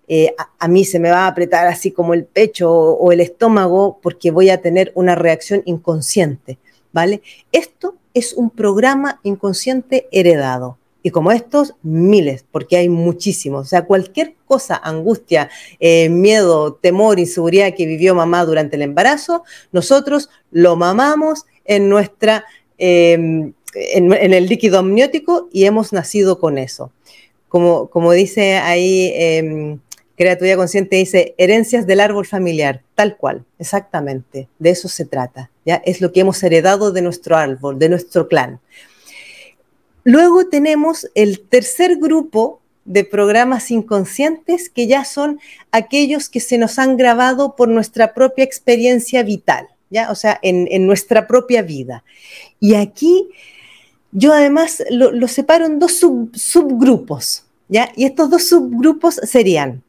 a, 0.58 0.68
mí 0.68 0.86
se 0.86 0.98
me 0.98 1.10
va 1.10 1.24
a 1.24 1.28
apretar 1.28 1.66
así 1.66 1.90
como 1.92 2.14
el 2.14 2.24
pecho 2.24 2.72
o, 2.72 2.92
o 2.94 3.12
el 3.12 3.20
estómago 3.20 3.98
porque 4.02 4.30
voy 4.30 4.48
a 4.48 4.62
tener 4.62 4.90
una 4.94 5.14
reacción 5.14 5.62
inconsciente, 5.66 6.58
¿vale? 6.92 7.20
Esto 7.52 7.96
es 8.14 8.32
un 8.32 8.48
programa 8.48 9.20
inconsciente 9.22 10.08
heredado. 10.12 10.77
Y 11.02 11.10
como 11.10 11.30
estos, 11.30 11.74
miles, 11.82 12.44
porque 12.50 12.76
hay 12.76 12.88
muchísimos. 12.88 13.66
O 13.66 13.68
sea, 13.68 13.84
cualquier 13.84 14.34
cosa, 14.46 14.80
angustia, 14.82 15.48
eh, 15.78 16.08
miedo, 16.08 16.74
temor, 16.74 17.20
inseguridad 17.20 17.74
que 17.74 17.86
vivió 17.86 18.14
mamá 18.14 18.44
durante 18.44 18.76
el 18.76 18.82
embarazo, 18.82 19.44
nosotros 19.70 20.28
lo 20.50 20.76
mamamos 20.76 21.46
en 21.64 21.88
nuestra, 21.88 22.44
em, 22.78 23.52
en, 23.74 24.12
el 24.12 24.46
líquido 24.46 24.78
amniótico 24.78 25.48
y 25.52 25.64
hemos 25.64 25.92
nacido 25.92 26.40
con 26.40 26.58
eso. 26.58 26.90
Como, 27.48 27.88
como 27.88 28.12
dice 28.12 28.56
ahí, 28.56 29.12
eh, 29.14 29.78
Creatividad 30.18 30.56
Consciente, 30.56 30.96
dice 30.96 31.36
herencias 31.38 31.86
del 31.86 32.00
árbol 32.00 32.26
familiar, 32.26 32.82
tal 32.96 33.16
cual, 33.16 33.44
exactamente, 33.60 34.48
de 34.58 34.70
eso 34.70 34.88
se 34.88 35.04
trata. 35.04 35.52
¿ya? 35.64 35.76
Es 35.86 36.00
lo 36.00 36.10
que 36.10 36.18
hemos 36.18 36.42
heredado 36.42 36.90
de 36.90 37.02
nuestro 37.02 37.36
árbol, 37.36 37.78
de 37.78 37.88
nuestro 37.88 38.26
clan. 38.26 38.58
Luego 40.08 40.46
tenemos 40.46 41.06
el 41.14 41.38
tercer 41.38 41.98
grupo 41.98 42.62
de 42.86 43.04
programas 43.04 43.70
inconscientes 43.70 44.70
que 44.70 44.86
ya 44.86 45.04
son 45.04 45.38
aquellos 45.70 46.30
que 46.30 46.40
se 46.40 46.56
nos 46.56 46.78
han 46.78 46.96
grabado 46.96 47.56
por 47.56 47.68
nuestra 47.68 48.14
propia 48.14 48.42
experiencia 48.42 49.22
vital, 49.22 49.68
¿ya? 49.90 50.10
O 50.10 50.14
sea, 50.14 50.38
en, 50.40 50.86
nuestra 50.86 51.26
propia 51.26 51.60
vida. 51.60 52.04
Y 52.58 52.74
aquí 52.76 53.28
yo 54.10 54.32
además 54.32 54.82
lo, 54.88 55.28
separo 55.28 55.66
en 55.66 55.78
dos 55.78 56.00
subgrupos, 56.32 57.44
¿ya? 57.68 57.92
Y 57.94 58.06
estos 58.06 58.30
dos 58.30 58.48
subgrupos 58.48 59.16
serían 59.16 59.82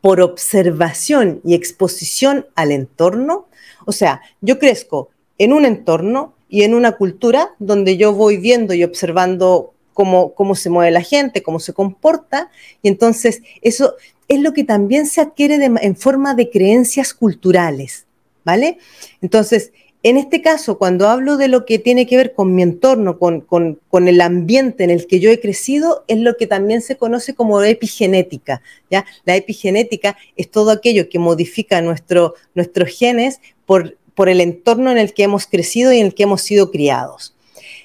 por 0.00 0.22
observación 0.22 1.42
y 1.44 1.52
exposición 1.52 2.46
al 2.54 2.72
entorno, 2.72 3.48
o 3.84 3.92
sea, 3.92 4.22
yo 4.40 4.58
crezco 4.58 5.10
en 5.36 5.52
un 5.52 5.66
entorno 5.66 6.39
y 6.50 6.64
en 6.64 6.74
una 6.74 6.92
cultura 6.92 7.54
donde 7.58 7.96
yo 7.96 8.12
voy 8.12 8.36
viendo 8.36 8.74
y 8.74 8.84
observando 8.84 9.72
cómo, 9.94 10.34
cómo 10.34 10.54
se 10.54 10.68
mueve 10.68 10.90
la 10.90 11.02
gente, 11.02 11.42
cómo 11.42 11.60
se 11.60 11.72
comporta, 11.72 12.50
y 12.82 12.88
entonces 12.88 13.40
eso 13.62 13.94
es 14.28 14.40
lo 14.40 14.52
que 14.52 14.64
también 14.64 15.06
se 15.06 15.20
adquiere 15.20 15.54
en 15.64 15.96
forma 15.96 16.34
de 16.34 16.50
creencias 16.50 17.14
culturales, 17.14 18.06
¿vale? 18.44 18.78
Entonces, 19.22 19.72
en 20.02 20.16
este 20.16 20.40
caso, 20.40 20.78
cuando 20.78 21.08
hablo 21.08 21.36
de 21.36 21.48
lo 21.48 21.66
que 21.66 21.78
tiene 21.78 22.06
que 22.06 22.16
ver 22.16 22.32
con 22.32 22.54
mi 22.54 22.62
entorno, 22.62 23.18
con, 23.18 23.42
con, 23.42 24.08
el 24.08 24.20
ambiente 24.22 24.82
en 24.82 24.88
el 24.88 25.06
que 25.06 25.20
yo 25.20 25.30
he 25.30 25.40
crecido, 25.40 26.04
es 26.08 26.18
lo 26.18 26.38
que 26.38 26.46
también 26.46 26.80
se 26.80 26.96
conoce 26.96 27.34
como 27.34 27.62
epigenética. 27.62 28.62
¿ya? 28.90 29.04
La 29.26 29.36
epigenética 29.36 30.16
es 30.36 30.50
todo 30.50 30.70
aquello 30.70 31.10
que 31.10 31.18
modifica 31.18 31.82
nuestro, 31.82 32.34
nuestros 32.54 32.88
genes 32.88 33.40
por 33.66 33.98
por 34.20 34.28
el 34.28 34.42
entorno 34.42 34.90
en 34.90 34.98
el 34.98 35.14
que 35.14 35.22
hemos 35.22 35.46
crecido 35.46 35.94
y 35.94 35.98
en 35.98 36.08
el 36.08 36.14
que 36.14 36.24
hemos 36.24 36.42
sido 36.42 36.70
criados. 36.70 37.34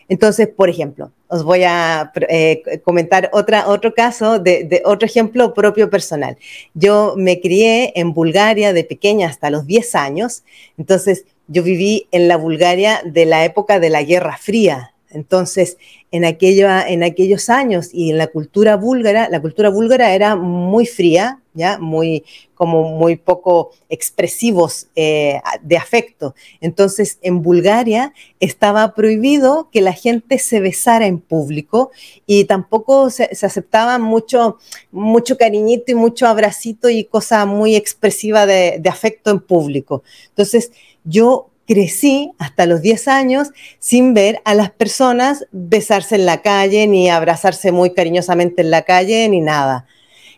Entonces, 0.09 0.49
por 0.49 0.69
ejemplo, 0.69 1.13
os 1.29 1.45
voy 1.45 1.63
a 1.63 2.11
eh, 2.27 2.81
comentar 2.83 3.29
otra, 3.31 3.69
otro 3.69 3.93
caso 3.93 4.37
de, 4.37 4.81
otro 4.83 5.05
ejemplo 5.05 5.53
propio 5.53 5.89
personal. 5.89 6.37
Yo 6.73 7.13
me 7.15 7.39
crié 7.39 7.93
en 7.95 8.13
Bulgaria 8.13 8.73
de 8.73 8.83
pequeña 8.83 9.29
hasta 9.29 9.49
los 9.49 9.65
10 9.65 9.95
años, 9.95 10.43
entonces 10.77 11.23
yo 11.47 11.63
viví 11.63 12.09
en 12.11 12.27
la 12.27 12.35
Bulgaria 12.35 13.01
de 13.05 13.25
la 13.25 13.45
época 13.45 13.79
de 13.79 13.89
la 13.91 14.03
Guerra 14.03 14.35
Fría. 14.35 14.93
Entonces, 15.15 15.77
en, 16.11 16.25
aquello, 16.25 16.67
en 16.69 17.03
aquellos 17.03 17.49
años 17.49 17.89
y 17.93 18.11
en 18.11 18.17
la 18.17 18.27
cultura 18.27 18.75
búlgara, 18.75 19.29
la 19.29 19.41
cultura 19.41 19.69
búlgara 19.69 20.13
era 20.13 20.35
muy 20.35 20.85
fría, 20.85 21.39
¿ya? 21.53 21.79
Muy, 21.79 22.25
como 22.53 22.83
muy 22.83 23.15
poco 23.15 23.71
expresivos 23.87 24.87
eh, 24.93 25.39
de 25.61 25.77
afecto. 25.77 26.35
Entonces, 26.59 27.17
en 27.21 27.41
Bulgaria 27.41 28.13
estaba 28.41 28.93
prohibido 28.93 29.69
que 29.71 29.79
la 29.79 29.93
gente 29.93 30.37
se 30.37 30.59
besara 30.59 31.07
en 31.07 31.19
público 31.19 31.91
y 32.25 32.43
tampoco 32.43 33.09
se, 33.09 33.29
aceptaba 33.41 33.97
mucho, 33.99 34.57
mucho 34.91 35.37
cariñito 35.37 35.93
y 35.93 35.95
mucho 35.95 36.27
abracito 36.27 36.89
y 36.89 37.05
cosa 37.05 37.45
muy 37.45 37.77
expresiva 37.77 38.45
de, 38.45 38.79
de 38.81 38.89
afecto 38.89 39.31
en 39.31 39.39
público. 39.39 40.03
Entonces, 40.27 40.73
yo 41.05 41.51
crecí 41.65 42.31
hasta 42.37 42.65
los 42.65 42.81
10 42.81 43.07
años 43.07 43.49
sin 43.79 44.13
ver 44.13 44.41
a 44.45 44.53
las 44.53 44.71
personas 44.71 45.45
besarse 45.51 46.15
en 46.15 46.25
la 46.25 46.41
calle, 46.41 46.87
ni 46.87 47.09
abrazarse 47.09 47.71
muy 47.71 47.93
cariñosamente 47.93 48.61
en 48.61 48.71
la 48.71 48.83
calle, 48.83 49.27
ni 49.29 49.41
nada. 49.41 49.85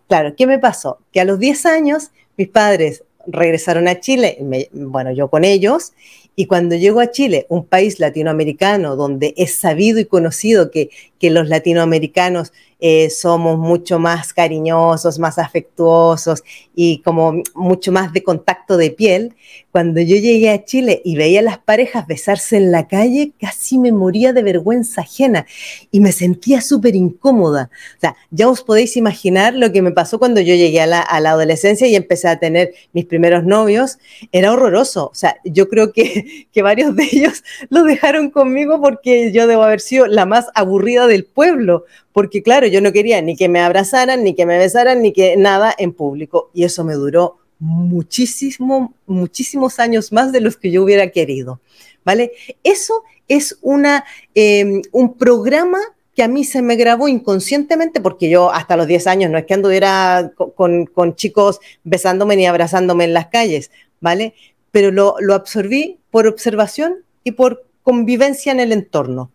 Claro, 0.08 0.36
¿qué 0.36 0.48
me 0.48 0.60
pasó? 0.60 1.00
Que 1.12 1.22
a 1.22 1.26
los 1.26 1.40
10 1.40 1.66
años 1.66 2.12
mis 2.38 2.48
padres 2.48 3.04
regresaron 3.26 3.88
a 3.88 4.00
Chile, 4.00 4.38
bueno, 4.72 5.12
yo 5.12 5.30
con 5.30 5.44
ellos, 5.44 5.94
y 6.36 6.46
cuando 6.46 6.76
llego 6.76 7.00
a 7.00 7.12
Chile, 7.12 7.46
un 7.50 7.66
país 7.66 8.00
latinoamericano 8.00 8.96
donde 8.96 9.34
es 9.38 9.56
sabido 9.56 10.00
y 10.00 10.06
conocido 10.06 10.72
que, 10.72 10.92
que 11.20 11.32
los 11.32 11.50
latinoamericanos 11.50 12.54
eh, 12.80 13.10
somos 13.10 13.58
mucho 13.58 13.98
más 13.98 14.34
cariñosos, 14.34 15.18
más 15.18 15.40
afectuosos 15.40 16.44
y 16.76 17.02
como 17.02 17.42
mucho 17.56 17.92
más 17.92 18.14
de 18.14 18.22
contacto 18.22 18.78
de 18.78 18.92
piel. 18.92 19.36
Cuando 19.72 20.00
yo 20.02 20.16
llegué 20.16 20.52
a 20.52 20.64
Chile 20.64 21.02
y 21.04 21.16
veía 21.16 21.40
a 21.40 21.44
las 21.44 21.58
parejas 21.58 22.06
besarse 22.06 22.58
en 22.58 22.72
la 22.72 22.88
calle, 22.88 23.32
casi 23.40 23.80
me 23.80 23.92
moría 23.92 24.32
de 24.32 24.44
vergüenza 24.44 25.02
ajena 25.02 25.46
y 25.92 26.00
me 26.00 26.12
sentía 26.12 26.62
súper 26.62 26.96
incómoda. 26.96 27.72
O 27.98 28.00
sea, 28.00 28.16
ya 28.30 28.48
os 28.48 28.64
podéis 28.64 28.96
imaginar 28.96 29.56
lo 29.56 29.72
que 29.72 29.82
me 29.82 29.92
pasó 29.92 30.20
cuando 30.20 30.42
yo 30.42 30.54
llegué 30.54 30.82
a 30.82 30.88
la, 30.88 31.02
adolescencia 31.02 31.88
y 31.88 31.96
empecé 31.96 32.28
a 32.28 32.40
tener 32.40 32.74
mis 32.94 33.06
primeros 33.06 33.44
novios. 33.44 33.98
Era 34.32 34.52
horroroso. 34.52 35.08
O 35.08 35.16
sea, 35.16 35.38
yo 35.44 35.68
creo 35.68 35.92
que, 35.92 36.48
que 36.52 36.62
varios 36.62 36.96
de 36.96 37.04
ellos 37.12 37.44
lo 37.70 37.84
dejaron 37.84 38.30
conmigo 38.30 38.80
porque 38.82 39.32
yo 39.32 39.48
debo 39.48 39.64
haber 39.64 39.80
sido 39.80 40.06
la 40.06 40.26
más 40.26 40.48
aburrida 40.54 41.08
del 41.08 41.26
pueblo 41.26 41.86
porque 42.18 42.42
claro, 42.42 42.66
yo 42.66 42.82
no 42.82 42.92
quería 42.92 43.22
ni 43.22 43.36
que 43.36 43.48
me 43.48 43.60
abrazaran, 43.60 44.24
ni 44.24 44.34
que 44.34 44.48
me 44.48 44.58
besaran, 44.58 45.04
ni 45.04 45.14
que 45.14 45.38
nada 45.38 45.72
en 45.78 45.94
público. 45.94 46.50
Y 46.52 46.64
eso 46.64 46.84
me 46.84 46.96
duró 46.96 47.38
muchísimo, 47.60 48.96
muchísimos 49.06 49.80
años 49.80 50.12
más 50.12 50.32
de 50.32 50.42
los 50.42 50.58
que 50.58 50.72
yo 50.72 50.84
hubiera 50.84 51.12
querido. 51.12 51.60
¿Vale? 52.04 52.32
Eso 52.64 53.04
es 53.28 53.60
una, 53.62 54.04
em, 54.34 54.82
un 54.94 55.14
programa 55.14 55.78
que 56.16 56.24
a 56.24 56.28
mí 56.28 56.44
se 56.44 56.64
me 56.64 56.76
grabó 56.76 57.08
inconscientemente, 57.08 58.02
porque 58.02 58.32
yo 58.32 58.52
hasta 58.52 58.78
los 58.78 58.88
10 58.88 59.06
años 59.06 59.30
no 59.30 59.38
es 59.38 59.46
que 59.46 59.54
anduviera 59.54 60.32
con, 60.56 60.88
con 60.88 61.16
chicos 61.16 61.60
besándome 61.84 62.36
ni 62.36 62.48
abrazándome 62.48 63.04
en 63.04 63.14
las 63.14 63.28
calles, 63.28 63.70
¿vale? 64.02 64.34
Pero 64.72 64.90
lo, 64.90 65.18
lo 65.20 65.36
absorbí 65.36 66.00
por 66.10 66.26
observación 66.26 66.96
y 67.24 67.34
por 67.34 67.64
convivencia 67.84 68.52
en 68.52 68.60
el 68.60 68.72
entorno. 68.72 69.30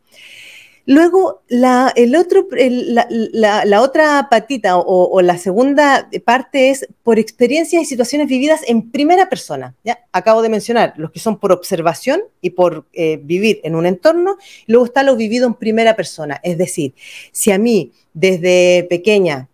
Luego, 0.85 1.43
la, 1.49 1.93
el 1.95 2.17
otro, 2.17 2.49
la, 2.51 3.81
otra 3.83 4.29
patita 4.31 4.77
o, 4.79 5.21
la 5.23 5.39
segunda 5.39 6.09
parte 6.25 6.71
es 6.71 6.89
por 7.03 7.19
experiencias 7.19 7.83
y 7.83 7.87
situaciones 7.87 8.27
vividas 8.27 8.63
en 8.67 8.91
primera 8.91 9.29
persona. 9.29 9.75
¿ya? 9.85 10.01
Acabo 10.13 10.43
de 10.43 10.49
mencionar 10.49 10.95
los 10.97 11.13
que 11.13 11.21
son 11.21 11.39
por 11.39 11.53
observación 11.53 12.23
y 12.41 12.51
por 12.51 12.87
eh, 12.93 13.21
vivir 13.23 13.61
en 13.63 13.77
un 13.77 13.87
entorno. 13.87 14.39
Luego 14.67 14.87
está 14.87 15.03
lo 15.05 15.15
vivido 15.15 15.47
en 15.47 15.55
primera 15.55 15.95
persona. 15.95 16.41
Es 16.43 16.59
decir, 16.59 16.95
si 17.31 17.53
a 17.53 17.59
mí 17.59 17.93
desde 18.13 18.87
pequeña 18.91 19.49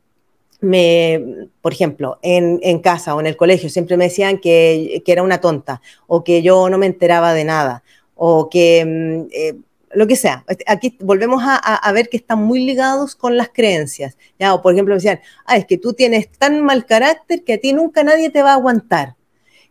me, 0.61 1.49
por 1.61 1.73
ejemplo, 1.73 2.19
en, 2.23 2.79
casa 2.81 3.15
o 3.15 3.21
en 3.21 3.27
el 3.27 3.37
colegio 3.37 3.69
siempre 3.69 3.97
me 3.97 4.05
decían 4.05 4.39
que, 4.39 5.03
que, 5.05 5.13
era 5.13 5.23
una 5.23 5.41
tonta 5.41 5.81
o 6.07 6.25
que 6.25 6.43
yo 6.43 6.69
no 6.69 6.79
me 6.79 6.87
enteraba 6.87 7.33
de 7.33 7.45
nada 7.45 7.85
o 8.17 8.49
que 8.49 8.85
mm, 8.85 9.29
eh, 9.33 9.55
lo 9.95 10.07
que 10.07 10.17
sea. 10.17 10.45
Este, 10.49 10.65
aquí 10.67 10.97
volvemos 11.01 11.43
a, 11.45 11.93
ver 11.93 12.09
que 12.09 12.17
están 12.17 12.43
muy 12.43 12.65
ligados 12.65 13.15
con 13.15 13.37
las 13.37 13.49
creencias. 13.49 14.17
¿ya? 14.39 14.55
O 14.55 14.63
por 14.63 14.73
ejemplo, 14.73 14.95
decían, 14.95 15.21
ah, 15.47 15.57
es 15.57 15.67
que 15.67 15.79
tú 15.79 15.93
tienes 15.93 16.31
tan 16.31 16.63
mal 16.63 16.87
carácter 16.87 17.45
que 17.45 17.55
a 17.55 17.59
ti 17.59 17.73
nunca 17.73 18.05
nadie 18.05 18.31
te 18.31 18.43
va 18.43 18.51
a 18.51 18.55
aguantar. 18.55 19.17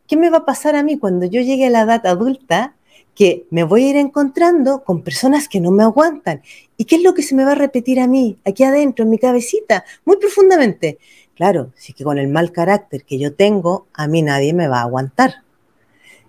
¿Qué 0.08 0.18
me 0.18 0.30
va 0.30 0.38
a 0.40 0.46
pasar 0.46 0.76
a 0.76 0.84
mí 0.84 0.98
cuando 0.98 1.26
yo 1.26 1.42
llegue 1.42 1.68
a 1.68 1.70
la 1.70 1.82
edad 1.82 2.06
adulta? 2.06 2.76
Que 3.14 3.46
me 3.50 3.64
voy 3.64 3.86
a 3.86 3.90
ir 3.90 3.96
encontrando 3.98 4.84
con 4.84 5.04
personas 5.04 5.50
que 5.50 5.60
no 5.60 5.72
me 5.72 5.84
aguantan. 5.84 6.42
¿Y 6.78 6.86
qué 6.86 6.98
es 6.98 7.04
lo 7.04 7.14
que 7.14 7.24
se 7.24 7.36
me 7.36 7.44
va 7.44 7.54
a 7.54 7.56
repetir 7.56 8.00
a 8.00 8.08
mí, 8.08 8.38
aquí 8.46 8.64
adentro, 8.64 9.04
en 9.04 9.10
mi 9.10 9.18
cabecita, 9.18 9.84
muy 10.06 10.18
profundamente? 10.18 11.00
Claro, 11.36 11.72
sí 11.76 11.94
que 11.94 12.04
con 12.04 12.20
el 12.20 12.28
mal 12.28 12.52
carácter 12.52 13.04
que 13.04 13.20
yo 13.20 13.34
tengo, 13.34 13.88
a 13.94 14.08
mí 14.08 14.22
nadie 14.22 14.54
me 14.54 14.68
va 14.68 14.80
a 14.80 14.84
aguantar. 14.84 15.44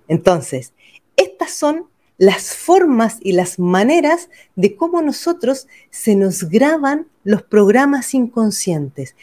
Entonces, 0.09 0.73
estas 1.17 1.53
son 1.53 1.87
las 2.19 2.55
formas 2.55 3.19
y 3.21 3.33
las 3.33 3.59
maneras 3.59 4.29
de 4.57 4.77
cómo 4.77 5.01
nosotros 5.01 5.69
se 5.91 6.17
nos 6.17 6.45
graban 6.45 7.07
los 7.23 7.43
programas 7.43 8.13
inconscientes. 8.13 9.15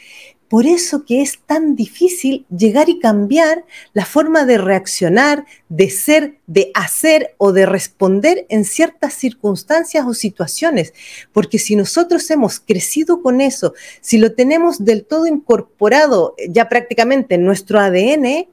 Por 0.48 0.64
eso 0.66 1.04
que 1.04 1.22
es 1.22 1.40
tan 1.44 1.74
difícil 1.74 2.46
llegar 2.56 2.88
y 2.88 3.00
cambiar 3.00 3.64
la 3.92 4.06
forma 4.06 4.44
de 4.44 4.58
reaccionar, 4.58 5.44
de 5.68 5.90
ser, 5.90 6.38
de 6.46 6.70
hacer 6.74 7.34
o 7.36 7.52
de 7.52 7.66
responder 7.66 8.46
en 8.48 8.64
ciertas 8.64 9.14
circunstancias 9.14 10.06
o 10.06 10.14
situaciones. 10.14 10.94
Porque 11.32 11.58
si 11.58 11.74
nosotros 11.74 12.30
hemos 12.30 12.60
crecido 12.60 13.22
con 13.22 13.40
eso, 13.40 13.74
si 14.00 14.18
lo 14.18 14.34
tenemos 14.34 14.84
del 14.84 15.04
todo 15.04 15.26
incorporado 15.26 16.36
ya 16.48 16.68
prácticamente 16.68 17.34
en 17.34 17.44
nuestro 17.44 17.80
ADN, 17.80 18.46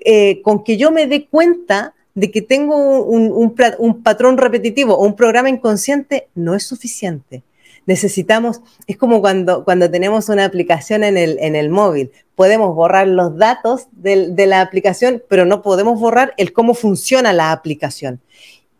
eh, 0.00 0.42
con 0.42 0.62
que 0.62 0.76
yo 0.76 0.90
me 0.90 1.06
dé 1.06 1.26
cuenta 1.26 1.93
de 2.14 2.30
que 2.30 2.42
tengo 2.42 3.02
un, 3.02 4.02
patrón 4.02 4.38
repetitivo 4.38 4.94
o 4.94 5.04
un 5.04 5.16
programa 5.16 5.48
inconsciente 5.48 6.28
no 6.34 6.54
es 6.54 6.64
suficiente. 6.64 7.42
necesitamos, 7.86 8.60
es 8.86 8.96
como 8.96 9.20
cuando, 9.20 9.64
cuando 9.64 9.90
tenemos 9.90 10.28
una 10.28 10.46
aplicación 10.46 11.04
en 11.04 11.18
el, 11.18 11.38
en 11.40 11.54
el 11.54 11.68
móvil, 11.68 12.12
podemos 12.34 12.74
borrar 12.74 13.06
los 13.08 13.36
datos 13.36 13.88
de 13.92 14.46
la 14.46 14.60
aplicación, 14.60 15.22
pero 15.28 15.44
no 15.44 15.60
podemos 15.60 16.00
borrar 16.00 16.34
el 16.38 16.52
cómo 16.52 16.74
funciona 16.74 17.32
la 17.32 17.52
aplicación. 17.52 18.20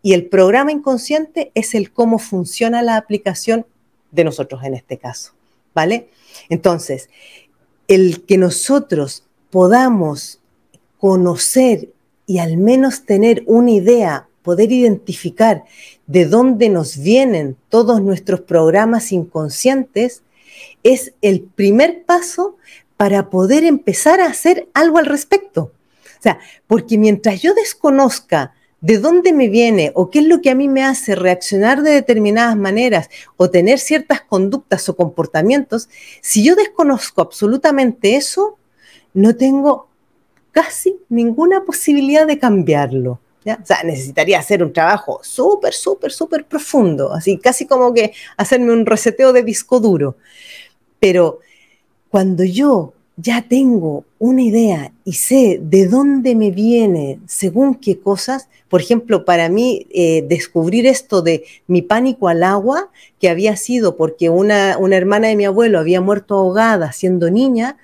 Y 0.01 0.13
el 0.13 0.27
programa 0.27 0.71
inconsciente 0.71 1.51
es 1.55 1.75
el 1.75 1.91
cómo 1.91 2.19
funciona 2.19 2.83
la 2.83 2.97
aplicación 2.97 3.67
de 4.11 4.25
nosotros 4.25 4.63
en 4.63 4.75
este 4.75 4.99
caso, 4.99 5.33
¿vale? 5.75 6.09
Entonces, 6.49 7.09
el 7.89 8.25
que 8.25 8.39
nosotros 8.39 9.25
podamos 9.51 10.41
conocer 10.99 11.94
y 12.27 12.39
al 12.39 12.57
menos 12.57 13.05
tener 13.05 13.43
una 13.47 13.71
idea, 13.71 14.29
poder 14.43 14.73
identificar 14.73 15.65
de 16.07 16.27
dónde 16.27 16.69
nos 16.69 16.99
vienen 16.99 17.57
todos 17.69 18.03
nuestros 18.03 18.41
programas 18.41 19.13
inconscientes, 19.13 20.23
es 20.83 21.15
el 21.23 21.43
primer 21.43 22.05
paso 22.05 22.57
para 22.97 23.31
poder 23.31 23.65
empezar 23.65 24.21
a 24.21 24.27
hacer 24.27 24.69
algo 24.75 24.99
al 24.99 25.07
respecto. 25.07 25.73
O 26.05 26.23
sea, 26.23 26.39
porque 26.67 26.97
mientras 26.97 27.43
yo 27.43 27.55
desconozca 27.55 28.55
de 28.81 28.99
dónde 28.99 29.33
me 29.33 29.49
viene 29.49 29.93
o 29.95 30.11
qué 30.11 30.19
es 30.19 30.27
lo 30.27 30.43
que 30.43 30.51
a 30.51 30.55
mí 30.55 30.69
me 30.69 30.85
hace 30.85 31.15
reaccionar 31.15 31.83
de 31.83 31.91
determinadas 31.91 32.57
maneras 32.57 33.09
o 33.39 33.49
tener 33.49 33.79
ciertas 33.79 34.21
conductas 34.21 34.89
o 34.89 34.97
comportamientos, 34.97 35.89
si 36.21 36.45
yo 36.45 36.55
desconozco 36.55 37.23
absolutamente 37.23 38.17
eso, 38.17 38.59
no 39.15 39.37
tengo 39.37 39.89
casi 40.55 40.97
ninguna 41.09 41.65
posibilidad 41.65 42.27
de 42.27 42.39
cambiarlo. 42.39 43.21
O 43.47 43.67
sea, 43.67 43.83
necesitaría 43.83 44.39
hacer 44.39 44.63
un 44.63 44.73
trabajo 44.73 45.21
súper, 45.23 45.75
súper, 45.75 46.13
súper 46.13 46.47
profundo, 46.47 47.13
así 47.13 47.37
casi 47.37 47.67
como 47.67 47.93
que 47.93 48.13
hacerme 48.39 48.73
un 48.73 48.87
reseteo 48.87 49.35
de 49.35 49.43
disco 49.43 49.81
duro. 49.81 50.17
Pero 50.99 51.41
cuando 52.09 52.45
yo 52.45 52.95
ya 53.17 53.43
tengo 53.47 54.05
una 54.19 54.43
idea 54.43 54.93
y 55.05 55.13
sé 55.13 55.61
de 55.63 55.87
dónde 55.87 56.35
me 56.35 56.51
viene 56.51 57.21
según 57.27 57.75
qué 57.75 57.99
cosas, 57.99 58.49
por 58.69 58.81
ejemplo, 58.81 59.25
para 59.25 59.49
mí 59.51 59.87
eh, 59.91 60.25
descubrir 60.27 60.87
esto 60.87 61.21
de 61.21 61.45
mi 61.67 61.83
pánico 61.83 62.29
al 62.29 62.43
agua, 62.43 62.91
que 63.21 63.29
había 63.29 63.57
sido 63.57 63.97
porque 63.97 64.31
una, 64.31 64.79
una 64.79 64.97
hermana 64.97 65.29
de 65.29 65.37
mi 65.37 65.45
abuelo 65.45 65.79
había 65.79 66.01
muerto 66.01 66.35
ahogada 66.35 66.93
siendo 66.93 67.31
niña, 67.31 67.77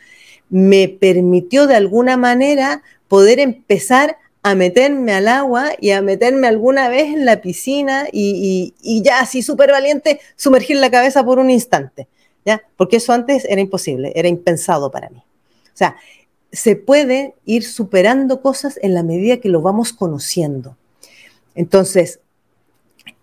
me 0.50 0.88
permitió 0.88 1.66
de 1.66 1.76
alguna 1.76 2.16
manera 2.16 2.82
poder 3.08 3.40
empezar 3.40 4.18
a 4.42 4.54
meterme 4.54 5.12
al 5.12 5.28
agua 5.28 5.72
y 5.80 5.90
a 5.90 6.02
meterme 6.02 6.46
alguna 6.46 6.88
vez 6.88 7.12
en 7.12 7.24
la 7.24 7.40
piscina 7.40 8.06
y, 8.10 8.74
ya 9.02 9.20
así 9.20 9.42
súper 9.42 9.70
valiente 9.70 10.20
sumergir 10.36 10.76
la 10.76 10.90
cabeza 10.90 11.24
por 11.24 11.38
un 11.38 11.50
instante. 11.50 12.08
¿ya? 12.44 12.62
Porque 12.76 12.96
eso 12.96 13.12
antes 13.12 13.44
era 13.48 13.60
imposible, 13.60 14.12
era 14.14 14.28
impensado 14.28 14.90
para 14.90 15.10
mí. 15.10 15.18
O 15.18 15.76
sea, 15.76 15.96
se 16.52 16.74
puede 16.74 17.34
ir 17.44 17.64
superando 17.64 18.40
cosas 18.40 18.78
en 18.82 18.94
la 18.94 19.02
medida 19.02 19.38
que 19.38 19.48
lo 19.48 19.60
vamos 19.60 19.92
conociendo. 19.92 20.76
Entonces, 21.54 22.20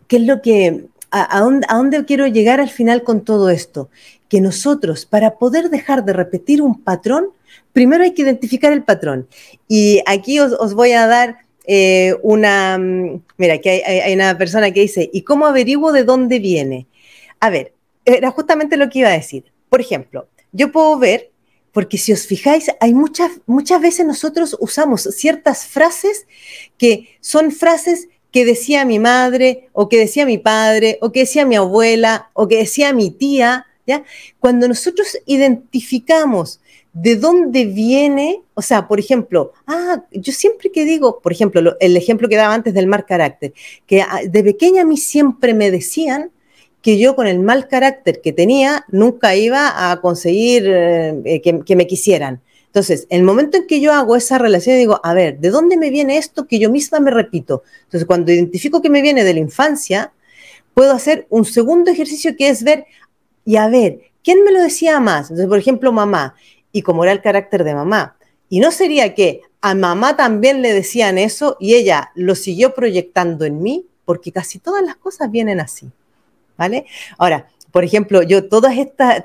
¿qué 0.08 0.18
es 0.18 0.24
lo 0.24 0.42
que, 0.42 0.86
a, 1.12 1.40
dónde, 1.40 2.06
quiero 2.06 2.28
llegar 2.28 2.60
al 2.60 2.70
final 2.70 3.04
con 3.04 3.24
todo 3.24 3.50
esto? 3.50 3.90
Que 4.30 4.42
nosotros, 4.42 5.06
para 5.06 5.38
poder 5.38 5.70
dejar 5.70 6.04
de 6.04 6.14
repetir 6.14 6.62
un 6.62 6.82
patrón, 6.82 7.30
primero 7.74 8.04
hay 8.04 8.14
que 8.14 8.24
identificar 8.24 8.74
el 8.74 8.84
patrón. 8.84 9.28
Y 9.68 10.02
aquí 10.06 10.40
os, 10.40 10.74
voy 10.74 10.92
a 10.92 11.08
dar 11.08 11.38
eh, 11.66 12.16
una, 12.24 12.78
mm, 12.78 13.24
mira, 13.38 13.56
aquí 13.56 13.70
hay, 13.70 14.14
una 14.14 14.38
persona 14.38 14.72
que 14.72 14.82
dice, 14.82 15.10
¿y 15.12 15.22
cómo 15.22 15.46
averiguo 15.46 15.92
de 15.92 16.04
dónde 16.04 16.40
viene? 16.40 16.88
A 17.40 17.50
ver, 17.50 17.74
era 18.06 18.32
justamente 18.32 18.78
lo 18.78 18.90
que 18.90 19.00
iba 19.00 19.10
a 19.10 19.14
decir. 19.14 19.46
Por 19.70 19.82
ejemplo, 19.82 20.28
yo 20.52 20.72
puedo 20.72 20.98
ver, 20.98 21.32
porque 21.72 21.98
si 21.98 22.12
os 22.12 22.26
fijáis, 22.26 22.72
hay 22.80 22.94
muchas, 22.94 23.32
muchas 23.46 23.82
veces 23.82 24.06
nosotros 24.06 24.58
usamos 24.60 25.04
ciertas 25.04 25.66
frases 25.66 26.26
que 26.78 27.10
son 27.22 27.52
frases 27.52 28.08
que 28.32 28.46
decía 28.46 28.86
mi 28.86 29.00
madre, 29.00 29.70
o 29.74 29.90
que 29.90 29.98
decía 29.98 30.26
mi 30.26 30.38
padre, 30.38 30.98
o 31.02 31.12
que 31.12 31.22
decía 31.22 31.46
mi 31.46 31.56
abuela, 31.56 32.30
o 32.34 32.48
que 32.48 32.58
decía 32.58 32.94
mi 32.94 33.12
tía, 33.12 33.66
¿ya? 33.86 34.04
Cuando 34.40 34.68
nosotros 34.68 35.18
identificamos 35.26 36.60
de 36.94 37.16
dónde 37.16 37.66
viene, 37.66 38.42
o 38.56 38.62
sea, 38.62 38.88
por 38.88 39.00
ejemplo, 39.00 39.54
ah, 39.68 40.04
yo 40.12 40.34
siempre 40.34 40.72
que 40.72 40.84
digo, 40.84 41.20
por 41.20 41.32
ejemplo, 41.32 41.78
el 41.80 41.96
ejemplo 41.96 42.28
que 42.28 42.36
daba 42.36 42.54
antes 42.56 42.74
del 42.74 42.88
mal 42.88 43.06
carácter, 43.06 43.54
que 43.86 44.02
ah, 44.02 44.22
de 44.28 44.44
pequeña 44.44 44.82
a 44.82 44.86
mí 44.86 44.98
siempre 44.98 45.54
me 45.54 45.70
decían 45.70 46.32
que 46.82 46.98
yo 46.98 47.16
con 47.16 47.28
el 47.28 47.40
mal 47.40 47.68
carácter 47.68 48.22
que 48.22 48.34
tenía 48.34 48.86
nunca 48.90 49.36
iba 49.36 49.92
a 49.92 50.02
conseguir 50.02 50.64
eh, 50.68 51.42
que, 51.44 51.76
me 51.76 51.86
quisieran. 51.86 52.42
Entonces, 52.78 53.08
en 53.10 53.22
el 53.22 53.26
momento 53.26 53.58
en 53.58 53.66
que 53.66 53.82
yo 53.82 53.92
hago 53.92 54.16
esa 54.16 54.38
relación, 54.38 54.78
digo, 54.78 55.02
a 55.04 55.16
ver, 55.16 55.40
¿de 55.40 55.50
dónde 55.50 55.78
me 55.78 55.90
viene 55.90 56.20
esto 56.20 56.46
que 56.46 56.60
yo 56.60 56.70
misma 56.70 57.00
me 57.00 57.10
repito? 57.10 57.64
Entonces, 57.86 58.06
cuando 58.06 58.32
identifico 58.32 58.84
que 58.84 58.92
me 58.92 59.02
viene 59.02 59.24
de 59.24 59.34
la 59.34 59.40
infancia, 59.40 60.14
puedo 60.76 60.92
hacer 60.92 61.26
un 61.32 61.44
segundo 61.44 61.90
ejercicio 61.90 62.36
que 62.38 62.50
es 62.50 62.62
ver, 62.64 62.86
y 63.46 63.56
a 63.56 63.68
ver, 63.68 64.02
¿quién 64.24 64.44
me 64.44 64.52
lo 64.52 64.62
decía 64.62 65.00
más? 65.00 65.32
Entonces, 65.32 65.48
por 65.48 65.58
ejemplo, 65.58 65.92
mamá, 65.92 66.36
y 66.72 66.84
como 66.84 67.04
era 67.04 67.14
el 67.14 67.22
carácter 67.24 67.64
de 67.64 67.74
mamá. 67.74 68.16
Y 68.48 68.60
no 68.60 68.70
sería 68.70 69.16
que 69.16 69.42
a 69.60 69.74
mamá 69.74 70.16
también 70.16 70.62
le 70.62 70.72
decían 70.72 71.18
eso 71.18 71.58
y 71.60 71.74
ella 71.74 72.12
lo 72.14 72.36
siguió 72.36 72.76
proyectando 72.76 73.46
en 73.46 73.64
mí, 73.64 73.88
porque 74.06 74.32
casi 74.32 74.60
todas 74.60 74.84
las 74.86 74.98
cosas 74.98 75.32
vienen 75.32 75.60
así. 75.60 75.90
¿vale? 76.58 76.86
Ahora, 77.18 77.48
por 77.72 77.84
ejemplo, 77.84 78.24
yo 78.24 78.48
todas 78.48 78.76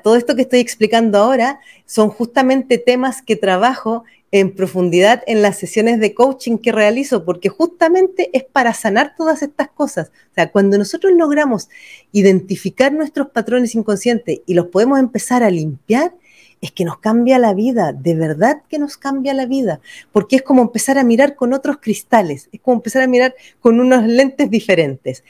todo 0.03 0.15
esto 0.15 0.35
que 0.35 0.43
estoy 0.43 0.59
explicando 0.59 1.17
ahora 1.17 1.59
son 1.85 2.09
justamente 2.09 2.77
temas 2.77 3.21
que 3.21 3.35
trabajo 3.35 4.03
en 4.31 4.55
profundidad 4.55 5.21
en 5.27 5.43
las 5.43 5.59
sesiones 5.59 5.99
de 5.99 6.15
coaching 6.15 6.57
que 6.57 6.71
realizo, 6.71 7.23
porque 7.23 7.49
justamente 7.49 8.31
es 8.33 8.43
para 8.43 8.73
sanar 8.73 9.13
todas 9.15 9.43
estas 9.43 9.69
cosas. 9.69 10.11
O 10.31 10.33
sea, 10.33 10.51
cuando 10.51 10.77
nosotros 10.77 11.13
logramos 11.15 11.69
identificar 12.11 12.91
nuestros 12.91 13.29
patrones 13.29 13.75
inconscientes 13.75 14.41
y 14.47 14.55
los 14.55 14.67
podemos 14.67 14.99
empezar 14.99 15.43
a 15.43 15.51
limpiar, 15.51 16.15
es 16.61 16.71
que 16.71 16.83
nos 16.83 16.97
cambia 16.97 17.37
la 17.37 17.53
vida, 17.53 17.93
de 17.93 18.15
verdad 18.15 18.63
que 18.69 18.79
nos 18.79 18.97
cambia 18.97 19.33
la 19.33 19.45
vida, 19.45 19.81
porque 20.11 20.37
es 20.37 20.41
como 20.41 20.63
empezar 20.63 20.97
a 20.97 21.03
mirar 21.03 21.35
con 21.35 21.53
otros 21.53 21.77
cristales, 21.79 22.49
es 22.51 22.59
como 22.61 22.77
empezar 22.77 23.03
a 23.03 23.07
mirar 23.07 23.35
con 23.59 23.79
unos 23.79 24.03
lentes 24.07 24.49
diferentes. 24.49 25.23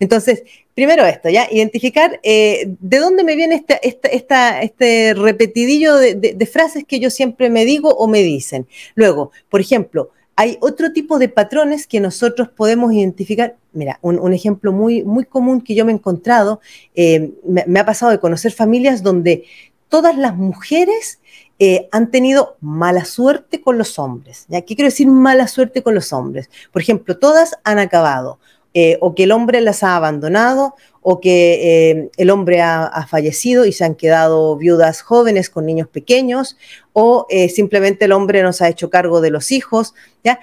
Entonces, 0.00 0.42
primero 0.74 1.04
esto, 1.04 1.28
¿ya? 1.28 1.46
Identificar 1.50 2.20
eh, 2.22 2.74
de 2.80 2.98
dónde 2.98 3.24
me 3.24 3.36
viene 3.36 3.64
este, 3.82 4.16
este 4.16 5.14
repetidillo 5.14 5.96
de, 5.96 6.48
frases 6.50 6.84
que 6.84 7.00
yo 7.00 7.10
siempre 7.10 7.50
me 7.50 7.64
digo 7.64 7.90
o 7.90 8.06
me 8.06 8.22
dicen. 8.22 8.66
Luego, 8.94 9.30
por 9.48 9.60
ejemplo, 9.60 10.10
hay 10.36 10.58
otro 10.60 10.92
tipo 10.92 11.18
de 11.18 11.28
patrones 11.28 11.86
que 11.86 12.00
nosotros 12.00 12.48
podemos 12.48 12.92
identificar. 12.92 13.56
Mira, 13.72 13.98
un, 14.02 14.32
ejemplo 14.32 14.72
muy, 14.72 15.04
muy 15.04 15.24
común 15.24 15.60
que 15.60 15.74
yo 15.74 15.84
me 15.84 15.92
he 15.92 15.94
encontrado, 15.94 16.60
eh, 16.94 17.32
me, 17.44 17.80
ha 17.80 17.86
pasado 17.86 18.10
de 18.10 18.18
conocer 18.18 18.52
familias 18.52 19.02
donde 19.02 19.44
todas 19.88 20.16
las 20.16 20.36
mujeres 20.36 21.20
eh, 21.60 21.88
han 21.92 22.10
tenido 22.10 22.56
mala 22.60 23.04
suerte 23.04 23.60
con 23.60 23.78
los 23.78 23.98
hombres. 24.00 24.46
¿ya? 24.48 24.62
¿Qué 24.62 24.74
quiero 24.74 24.90
decir 24.90 25.06
mala 25.06 25.46
suerte 25.46 25.84
con 25.84 25.94
los 25.94 26.12
hombres? 26.12 26.50
Por 26.72 26.82
ejemplo, 26.82 27.16
todas 27.16 27.54
han 27.62 27.78
acabado 27.78 28.40
eh, 28.74 28.98
o 29.00 29.14
que 29.14 29.22
el 29.22 29.32
hombre 29.32 29.60
las 29.60 29.82
ha 29.82 29.94
abandonado, 29.94 30.74
o 31.00 31.20
que 31.20 31.90
eh, 31.90 32.10
el 32.16 32.30
hombre 32.30 32.60
ha, 32.60 33.06
fallecido 33.08 33.64
y 33.66 33.72
se 33.72 33.84
han 33.84 33.94
quedado 33.94 34.56
viudas 34.56 35.00
jóvenes 35.00 35.48
con 35.48 35.64
niños 35.64 35.88
pequeños, 35.88 36.56
o 36.92 37.26
eh, 37.30 37.48
simplemente 37.48 38.06
el 38.06 38.12
hombre 38.12 38.42
nos 38.42 38.60
ha 38.62 38.68
hecho 38.68 38.90
cargo 38.90 39.20
de 39.20 39.30
los 39.30 39.52
hijos, 39.52 39.94
¿ya? 40.24 40.40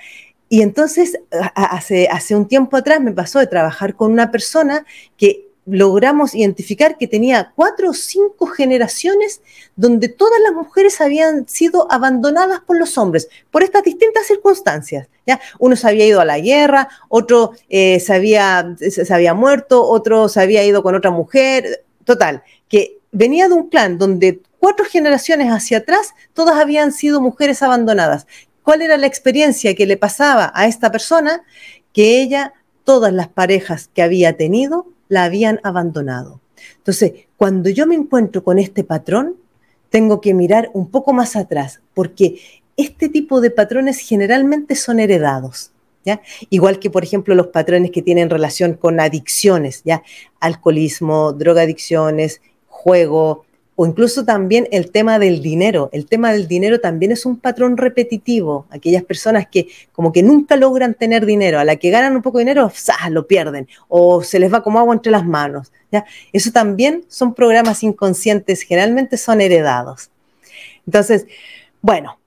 Y 0.47 0.61
entonces, 0.61 1.17
hace, 1.55 2.09
hace 2.09 2.35
un 2.35 2.47
tiempo 2.47 2.77
atrás 2.77 2.99
me 2.99 3.13
pasó 3.13 3.39
de 3.39 3.47
trabajar 3.47 3.95
con 3.95 4.11
una 4.11 4.31
persona 4.31 4.85
que 5.15 5.50
logramos 5.71 6.35
identificar 6.35 6.97
que 6.97 7.07
tenía 7.07 7.53
cuatro 7.55 7.91
o 7.91 7.93
cinco 7.93 8.45
generaciones 8.47 9.41
donde 9.77 10.09
todas 10.09 10.39
las 10.41 10.51
mujeres 10.51 10.99
habían 10.99 11.47
sido 11.47 11.89
abandonadas 11.89 12.59
por 12.59 12.77
los 12.77 12.97
hombres 12.97 13.29
por 13.51 13.63
estas 13.63 13.83
distintas 13.83 14.27
circunstancias. 14.27 15.07
¿ya? 15.25 15.39
Uno 15.59 15.77
se 15.77 15.87
había 15.87 16.05
ido 16.05 16.19
a 16.19 16.25
la 16.25 16.39
guerra, 16.39 16.89
otro 17.07 17.53
eh, 17.69 18.01
se, 18.01 18.13
había, 18.13 18.75
se 18.77 19.13
había 19.13 19.33
muerto, 19.33 19.87
otro 19.87 20.27
se 20.27 20.41
había 20.41 20.63
ido 20.65 20.83
con 20.83 20.93
otra 20.93 21.09
mujer. 21.09 21.85
Total, 22.03 22.43
que 22.67 22.97
venía 23.11 23.47
de 23.47 23.53
un 23.53 23.69
clan 23.69 23.97
donde 23.97 24.41
cuatro 24.59 24.85
generaciones 24.85 25.47
hacia 25.51 25.79
atrás 25.79 26.13
todas 26.33 26.57
habían 26.57 26.91
sido 26.91 27.21
mujeres 27.21 27.63
abandonadas. 27.63 28.27
¿Cuál 28.61 28.81
era 28.81 28.97
la 28.97 29.07
experiencia 29.07 29.73
que 29.73 29.85
le 29.85 29.95
pasaba 29.95 30.51
a 30.53 30.67
esta 30.67 30.91
persona? 30.91 31.43
Que 31.93 32.21
ella, 32.21 32.53
todas 32.91 33.13
las 33.13 33.29
parejas 33.29 33.89
que 33.93 34.01
había 34.01 34.35
tenido, 34.35 34.85
la 35.07 35.23
habían 35.23 35.61
abandonado. 35.63 36.41
Entonces, 36.75 37.13
cuando 37.37 37.69
yo 37.69 37.87
me 37.87 37.95
encuentro 37.95 38.43
con 38.43 38.59
este 38.59 38.83
patrón, 38.83 39.37
tengo 39.89 40.19
que 40.19 40.33
mirar 40.33 40.69
un 40.73 40.91
poco 40.91 41.13
más 41.13 41.37
atrás, 41.37 41.79
porque 41.93 42.41
este 42.75 43.07
tipo 43.07 43.39
de 43.39 43.49
patrones 43.49 43.99
generalmente 43.99 44.75
son 44.75 44.99
heredados. 44.99 45.71
¿Ya? 46.03 46.21
Igual 46.49 46.79
que, 46.79 46.89
por 46.89 47.05
ejemplo, 47.05 47.33
los 47.33 47.47
patrones 47.47 47.91
que 47.91 48.01
tienen 48.01 48.29
relación 48.29 48.73
con 48.73 48.99
adicciones, 48.99 49.83
¿ya? 49.85 50.03
Alcoholismo, 50.41 51.31
drogadicciones, 51.31 52.41
juego, 52.67 53.45
o 53.81 53.85
incluso 53.87 54.25
también 54.25 54.67
el 54.69 54.91
tema 54.91 55.17
del 55.17 55.41
dinero. 55.41 55.89
El 55.91 56.05
tema 56.05 56.31
del 56.31 56.47
dinero 56.47 56.79
también 56.79 57.11
es 57.11 57.25
un 57.25 57.37
patrón 57.39 57.77
repetitivo. 57.77 58.67
Aquellas 58.69 59.03
personas 59.03 59.47
que 59.47 59.69
como 59.91 60.11
que 60.11 60.21
nunca 60.21 60.55
logran 60.55 60.93
tener 60.93 61.25
dinero, 61.25 61.57
a 61.57 61.65
la 61.65 61.77
que 61.77 61.89
ganan 61.89 62.15
un 62.15 62.21
poco 62.21 62.37
de 62.37 62.43
dinero, 62.43 62.71
lo 63.09 63.25
pierden 63.25 63.67
o 63.87 64.21
se 64.21 64.37
les 64.37 64.53
va 64.53 64.61
como 64.61 64.77
agua 64.77 64.93
entre 64.93 65.11
las 65.11 65.25
manos. 65.25 65.71
¿ya? 65.91 66.05
Eso 66.31 66.51
también 66.51 67.05
son 67.07 67.33
programas 67.33 67.81
inconscientes, 67.81 68.61
generalmente 68.61 69.17
son 69.17 69.41
heredados. 69.41 70.11
Entonces, 70.85 71.25
bueno, 71.81 72.19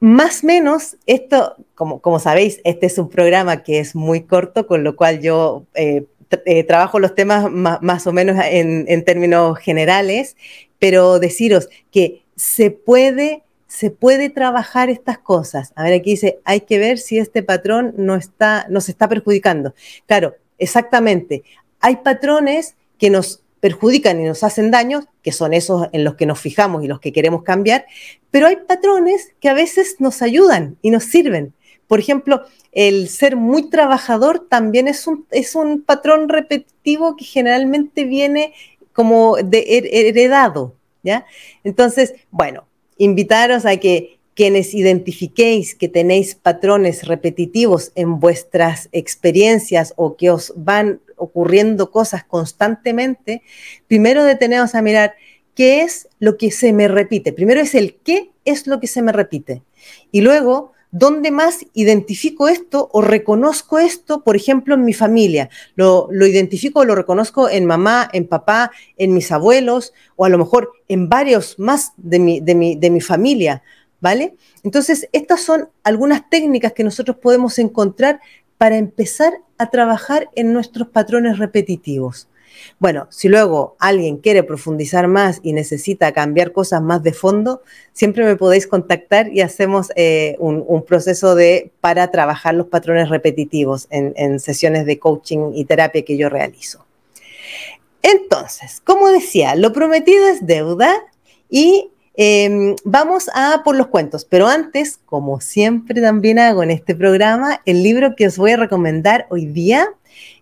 más 0.00 0.42
o 0.42 0.46
menos 0.46 0.96
esto, 1.04 1.56
como, 1.74 2.00
como 2.00 2.18
sabéis, 2.18 2.62
este 2.64 2.86
es 2.86 2.96
un 2.96 3.10
programa 3.10 3.62
que 3.62 3.78
es 3.78 3.94
muy 3.94 4.22
corto, 4.22 4.66
con 4.66 4.84
lo 4.84 4.96
cual 4.96 5.20
yo... 5.20 5.64
Eh, 5.74 6.06
eh, 6.30 6.64
trabajo 6.64 6.98
los 6.98 7.14
temas 7.14 7.50
más, 7.50 8.06
o 8.06 8.12
menos 8.12 8.36
en, 8.44 8.84
en, 8.88 9.04
términos 9.04 9.58
generales, 9.58 10.36
pero 10.78 11.18
deciros 11.18 11.68
que 11.90 12.22
se 12.36 12.70
puede, 12.70 13.42
se 13.66 13.90
puede 13.90 14.30
trabajar 14.30 14.90
estas 14.90 15.18
cosas. 15.18 15.72
A 15.74 15.84
ver, 15.84 15.94
aquí 15.94 16.10
dice, 16.10 16.38
hay 16.44 16.60
que 16.60 16.78
ver 16.78 16.98
si 16.98 17.18
este 17.18 17.42
patrón 17.42 17.94
no 17.96 18.14
está, 18.14 18.66
nos 18.68 18.88
está 18.88 19.08
perjudicando. 19.08 19.74
Claro, 20.06 20.36
exactamente. 20.58 21.42
Hay 21.80 21.96
patrones 21.96 22.76
que 22.98 23.10
nos 23.10 23.42
perjudican 23.60 24.20
y 24.20 24.24
nos 24.24 24.44
hacen 24.44 24.70
daño, 24.70 25.06
que 25.22 25.32
son 25.32 25.52
esos 25.52 25.88
en 25.92 26.04
los 26.04 26.14
que 26.14 26.26
nos 26.26 26.38
fijamos 26.40 26.84
y 26.84 26.88
los 26.88 27.00
que 27.00 27.12
queremos 27.12 27.42
cambiar, 27.42 27.86
pero 28.30 28.46
hay 28.46 28.56
patrones 28.56 29.34
que 29.40 29.48
a 29.48 29.54
veces 29.54 29.96
nos 29.98 30.22
ayudan 30.22 30.76
y 30.82 30.90
nos 30.90 31.04
sirven. 31.04 31.54
Por 31.88 31.98
ejemplo, 31.98 32.44
el 32.70 33.08
ser 33.08 33.34
muy 33.34 33.70
trabajador 33.70 34.46
también 34.48 34.86
es 34.86 35.06
un, 35.06 35.26
es 35.30 35.54
un 35.54 35.82
patrón 35.82 36.28
repetitivo 36.28 37.16
que 37.16 37.24
generalmente 37.24 38.04
viene 38.04 38.52
como 38.92 39.36
de 39.36 39.64
heredado, 39.90 40.74
¿ya? 41.02 41.26
Entonces, 41.64 42.14
bueno, 42.30 42.66
invitaros 42.98 43.64
a 43.64 43.76
que 43.78 44.18
quienes 44.34 44.72
identifiquéis 44.72 45.74
que 45.74 45.88
tenéis 45.88 46.36
patrones 46.36 47.08
repetitivos 47.08 47.90
en 47.96 48.20
vuestras 48.20 48.88
experiencias 48.92 49.94
o 49.96 50.16
que 50.16 50.30
os 50.30 50.52
van 50.54 51.00
ocurriendo 51.16 51.90
cosas 51.90 52.22
constantemente, 52.22 53.42
primero 53.88 54.22
detenemos 54.22 54.76
a 54.76 54.82
mirar 54.82 55.14
qué 55.56 55.82
es 55.82 56.08
lo 56.20 56.36
que 56.36 56.52
se 56.52 56.72
me 56.72 56.86
repite. 56.86 57.32
Primero 57.32 57.60
es 57.60 57.74
el 57.74 57.96
qué 57.96 58.30
es 58.44 58.68
lo 58.68 58.78
que 58.78 58.86
se 58.86 59.02
me 59.02 59.10
repite. 59.10 59.62
Y 60.12 60.20
luego 60.20 60.72
¿Dónde 60.90 61.30
más 61.30 61.66
identifico 61.74 62.48
esto 62.48 62.88
o 62.92 63.02
reconozco 63.02 63.78
esto, 63.78 64.24
por 64.24 64.36
ejemplo, 64.36 64.74
en 64.74 64.84
mi 64.84 64.94
familia? 64.94 65.50
Lo, 65.74 66.08
identifico 66.10 66.80
o 66.80 66.84
lo 66.84 66.94
reconozco 66.94 67.48
en 67.50 67.66
mamá, 67.66 68.08
en 68.12 68.26
papá, 68.26 68.70
en 68.96 69.12
mis 69.12 69.30
abuelos 69.30 69.92
o 70.16 70.24
a 70.24 70.30
lo 70.30 70.38
mejor 70.38 70.72
en 70.88 71.10
varios 71.10 71.58
más 71.58 71.92
de 71.98 72.18
mi, 72.18 72.40
de 72.40 72.54
mi, 72.54 72.74
de 72.74 72.90
mi 72.90 73.02
familia, 73.02 73.62
¿vale? 74.00 74.34
Entonces, 74.62 75.08
estas 75.12 75.42
son 75.42 75.68
algunas 75.84 76.30
técnicas 76.30 76.72
que 76.72 76.84
nosotros 76.84 77.18
podemos 77.18 77.58
encontrar 77.58 78.20
para 78.56 78.78
empezar 78.78 79.34
a 79.58 79.70
trabajar 79.70 80.30
en 80.34 80.54
nuestros 80.54 80.88
patrones 80.88 81.38
repetitivos. 81.38 82.28
Bueno, 82.78 83.06
si 83.10 83.28
luego 83.28 83.76
alguien 83.78 84.18
quiere 84.18 84.42
profundizar 84.42 85.08
más 85.08 85.40
y 85.42 85.52
necesita 85.52 86.12
cambiar 86.12 86.52
cosas 86.52 86.82
más 86.82 87.02
de 87.02 87.12
fondo, 87.12 87.62
siempre 87.92 88.24
me 88.24 88.36
podéis 88.36 88.66
contactar 88.66 89.32
y 89.32 89.40
hacemos 89.40 89.90
eh, 89.96 90.36
un, 90.38 90.84
proceso 90.84 91.34
de, 91.34 91.72
para 91.80 92.10
trabajar 92.10 92.54
los 92.54 92.68
patrones 92.68 93.08
repetitivos 93.08 93.88
en, 93.90 94.38
sesiones 94.40 94.86
de 94.86 94.98
coaching 94.98 95.52
y 95.54 95.64
terapia 95.64 96.04
que 96.04 96.16
yo 96.16 96.28
realizo. 96.28 96.84
Entonces, 98.02 98.80
como 98.84 99.08
decía, 99.08 99.54
lo 99.56 99.72
prometido 99.72 100.28
es 100.28 100.46
deuda 100.46 100.94
y 101.50 101.90
em, 102.14 102.76
vamos 102.84 103.28
a 103.34 103.62
por 103.64 103.76
los 103.76 103.88
cuentos, 103.88 104.24
pero 104.24 104.46
antes, 104.46 105.00
como 105.04 105.40
siempre 105.40 106.00
también 106.00 106.38
hago 106.38 106.62
en 106.62 106.70
este 106.70 106.94
programa, 106.94 107.60
el 107.66 107.82
libro 107.82 108.14
que 108.14 108.28
os 108.28 108.38
voy 108.38 108.52
a 108.52 108.56
recomendar 108.56 109.26
hoy 109.30 109.46
día 109.46 109.88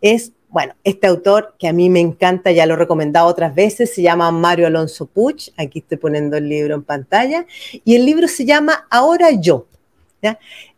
es 0.00 0.32
bueno, 0.56 0.72
este 0.84 1.06
autor 1.06 1.54
que 1.58 1.68
a 1.68 1.74
mí 1.74 1.90
me 1.90 2.00
encanta, 2.00 2.50
ya 2.50 2.64
lo 2.64 2.72
he 2.72 2.76
recomendado 2.78 3.26
otras 3.26 3.54
veces, 3.54 3.94
se 3.94 4.00
llama 4.00 4.30
Mario 4.30 4.66
Alonso 4.66 5.04
Puch, 5.04 5.50
aquí 5.58 5.80
estoy 5.80 5.98
poniendo 5.98 6.38
el 6.38 6.48
libro 6.48 6.74
en 6.74 6.82
pantalla, 6.82 7.44
y 7.84 7.94
el 7.94 8.06
libro 8.06 8.26
se 8.26 8.46
llama 8.46 8.86
Ahora 8.88 9.32
yo. 9.32 9.66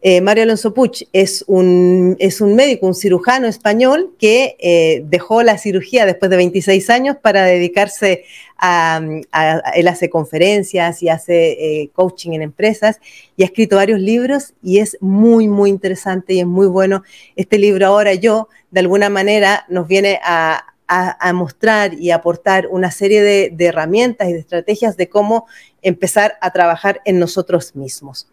Eh, 0.01 0.21
Mario 0.21 0.45
Alonso 0.45 0.73
Puch 0.75 1.03
es 1.13 1.45
un, 1.49 2.17
es 2.21 2.41
un 2.41 2.55
médico, 2.55 2.87
un 2.87 2.95
cirujano 2.95 3.49
español 3.49 4.15
que 4.19 4.57
eh, 4.61 5.03
dejó 5.07 5.43
la 5.43 5.59
cirugía 5.59 6.07
después 6.07 6.31
de 6.31 6.37
26 6.37 6.89
años 6.91 7.17
para 7.21 7.45
dedicarse 7.45 8.25
a, 8.59 9.01
él 9.75 9.89
hace 9.89 10.09
conferencias 10.09 11.03
y 11.03 11.09
hace 11.09 11.83
eh, 11.83 11.91
coaching 11.93 12.33
en 12.33 12.43
empresas 12.43 13.01
y 13.37 13.43
ha 13.43 13.47
escrito 13.47 13.77
varios 13.77 14.01
libros 14.01 14.55
y 14.63 14.79
es 14.79 14.97
muy, 15.01 15.49
muy 15.49 15.71
interesante 15.71 16.35
y 16.35 16.41
es 16.41 16.47
muy 16.47 16.69
bueno. 16.69 17.03
Este 17.35 17.59
libro 17.59 17.87
ahora 17.87 18.15
yo, 18.15 18.49
de 18.71 18.81
alguna 18.81 19.09
manera, 19.09 19.65
nos 19.69 19.89
viene 19.89 20.21
a, 20.23 20.65
mostrar 21.35 21.93
y 21.93 22.13
aportar 22.13 22.67
una 22.71 22.91
serie 22.91 23.23
de, 23.23 23.51
de 23.53 23.67
herramientas 23.67 24.27
y 24.31 24.33
de 24.33 24.39
estrategias 24.39 24.97
de 24.97 25.11
cómo 25.11 25.47
empezar 25.83 26.39
a 26.41 26.51
trabajar 26.51 27.03
en 27.05 27.19
nosotros 27.19 27.77
mismos. 27.77 28.27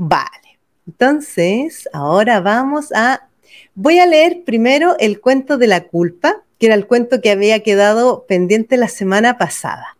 Vale, 0.00 0.60
entonces 0.86 1.88
ahora 1.92 2.40
vamos 2.40 2.92
a... 2.94 3.28
Voy 3.74 3.98
a 3.98 4.06
leer 4.06 4.44
primero 4.44 4.96
el 5.00 5.20
cuento 5.20 5.58
de 5.58 5.66
la 5.66 5.88
culpa, 5.88 6.44
que 6.60 6.66
era 6.66 6.76
el 6.76 6.86
cuento 6.86 7.20
que 7.20 7.32
había 7.32 7.64
quedado 7.64 8.24
pendiente 8.28 8.76
la 8.76 8.86
semana 8.86 9.38
pasada. 9.38 9.96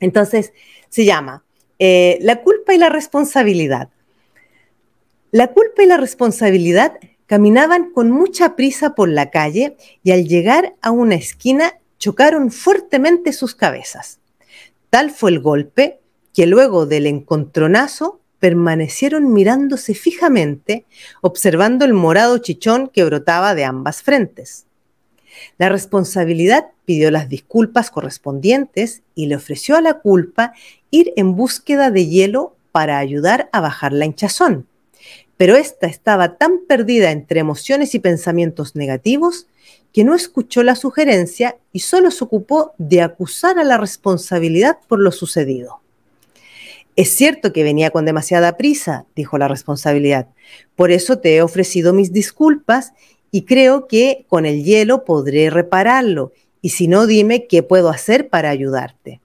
Entonces, 0.00 0.52
se 0.90 1.06
llama 1.06 1.44
eh, 1.78 2.18
La 2.20 2.42
culpa 2.42 2.74
y 2.74 2.78
la 2.78 2.90
responsabilidad. 2.90 3.88
La 5.30 5.46
culpa 5.46 5.82
y 5.82 5.86
la 5.86 5.96
responsabilidad 5.96 6.98
caminaban 7.24 7.92
con 7.92 8.10
mucha 8.10 8.54
prisa 8.54 8.94
por 8.94 9.08
la 9.08 9.30
calle 9.30 9.76
y 10.02 10.10
al 10.10 10.28
llegar 10.28 10.74
a 10.82 10.90
una 10.90 11.14
esquina 11.14 11.78
chocaron 11.98 12.50
fuertemente 12.50 13.32
sus 13.32 13.54
cabezas. 13.54 14.18
Tal 14.90 15.10
fue 15.10 15.30
el 15.30 15.40
golpe 15.40 16.00
que 16.34 16.46
luego 16.46 16.84
del 16.84 17.06
encontronazo 17.06 18.20
permanecieron 18.40 19.32
mirándose 19.32 19.94
fijamente, 19.94 20.86
observando 21.20 21.84
el 21.84 21.92
morado 21.92 22.38
chichón 22.38 22.88
que 22.88 23.04
brotaba 23.04 23.54
de 23.54 23.64
ambas 23.64 24.02
frentes. 24.02 24.66
La 25.58 25.68
responsabilidad 25.68 26.66
pidió 26.84 27.10
las 27.10 27.28
disculpas 27.28 27.90
correspondientes 27.90 29.02
y 29.14 29.26
le 29.26 29.36
ofreció 29.36 29.76
a 29.76 29.80
la 29.80 30.00
culpa 30.00 30.52
ir 30.90 31.12
en 31.16 31.36
búsqueda 31.36 31.90
de 31.90 32.06
hielo 32.06 32.56
para 32.72 32.98
ayudar 32.98 33.48
a 33.52 33.60
bajar 33.60 33.92
la 33.92 34.06
hinchazón. 34.06 34.66
Pero 35.36 35.56
ésta 35.56 35.86
estaba 35.86 36.36
tan 36.36 36.60
perdida 36.66 37.10
entre 37.10 37.40
emociones 37.40 37.94
y 37.94 38.00
pensamientos 38.00 38.74
negativos 38.74 39.46
que 39.92 40.04
no 40.04 40.14
escuchó 40.14 40.62
la 40.62 40.76
sugerencia 40.76 41.56
y 41.72 41.80
solo 41.80 42.10
se 42.10 42.24
ocupó 42.24 42.72
de 42.78 43.02
acusar 43.02 43.58
a 43.58 43.64
la 43.64 43.76
responsabilidad 43.76 44.78
por 44.88 45.00
lo 45.00 45.12
sucedido. 45.12 45.79
Es 47.00 47.16
cierto 47.16 47.54
que 47.54 47.62
venía 47.62 47.88
con 47.88 48.04
demasiada 48.04 48.58
prisa, 48.58 49.06
dijo 49.16 49.38
la 49.38 49.48
responsabilidad. 49.48 50.28
Por 50.76 50.90
eso 50.90 51.18
te 51.18 51.34
he 51.34 51.40
ofrecido 51.40 51.94
mis 51.94 52.12
disculpas 52.12 52.92
y 53.30 53.46
creo 53.46 53.86
que 53.86 54.26
con 54.28 54.44
el 54.44 54.64
hielo 54.64 55.06
podré 55.06 55.48
repararlo. 55.48 56.32
Y 56.60 56.68
si 56.68 56.88
no, 56.88 57.06
dime 57.06 57.46
qué 57.46 57.62
puedo 57.62 57.88
hacer 57.88 58.28
para 58.28 58.50
ayudarte. 58.50 59.22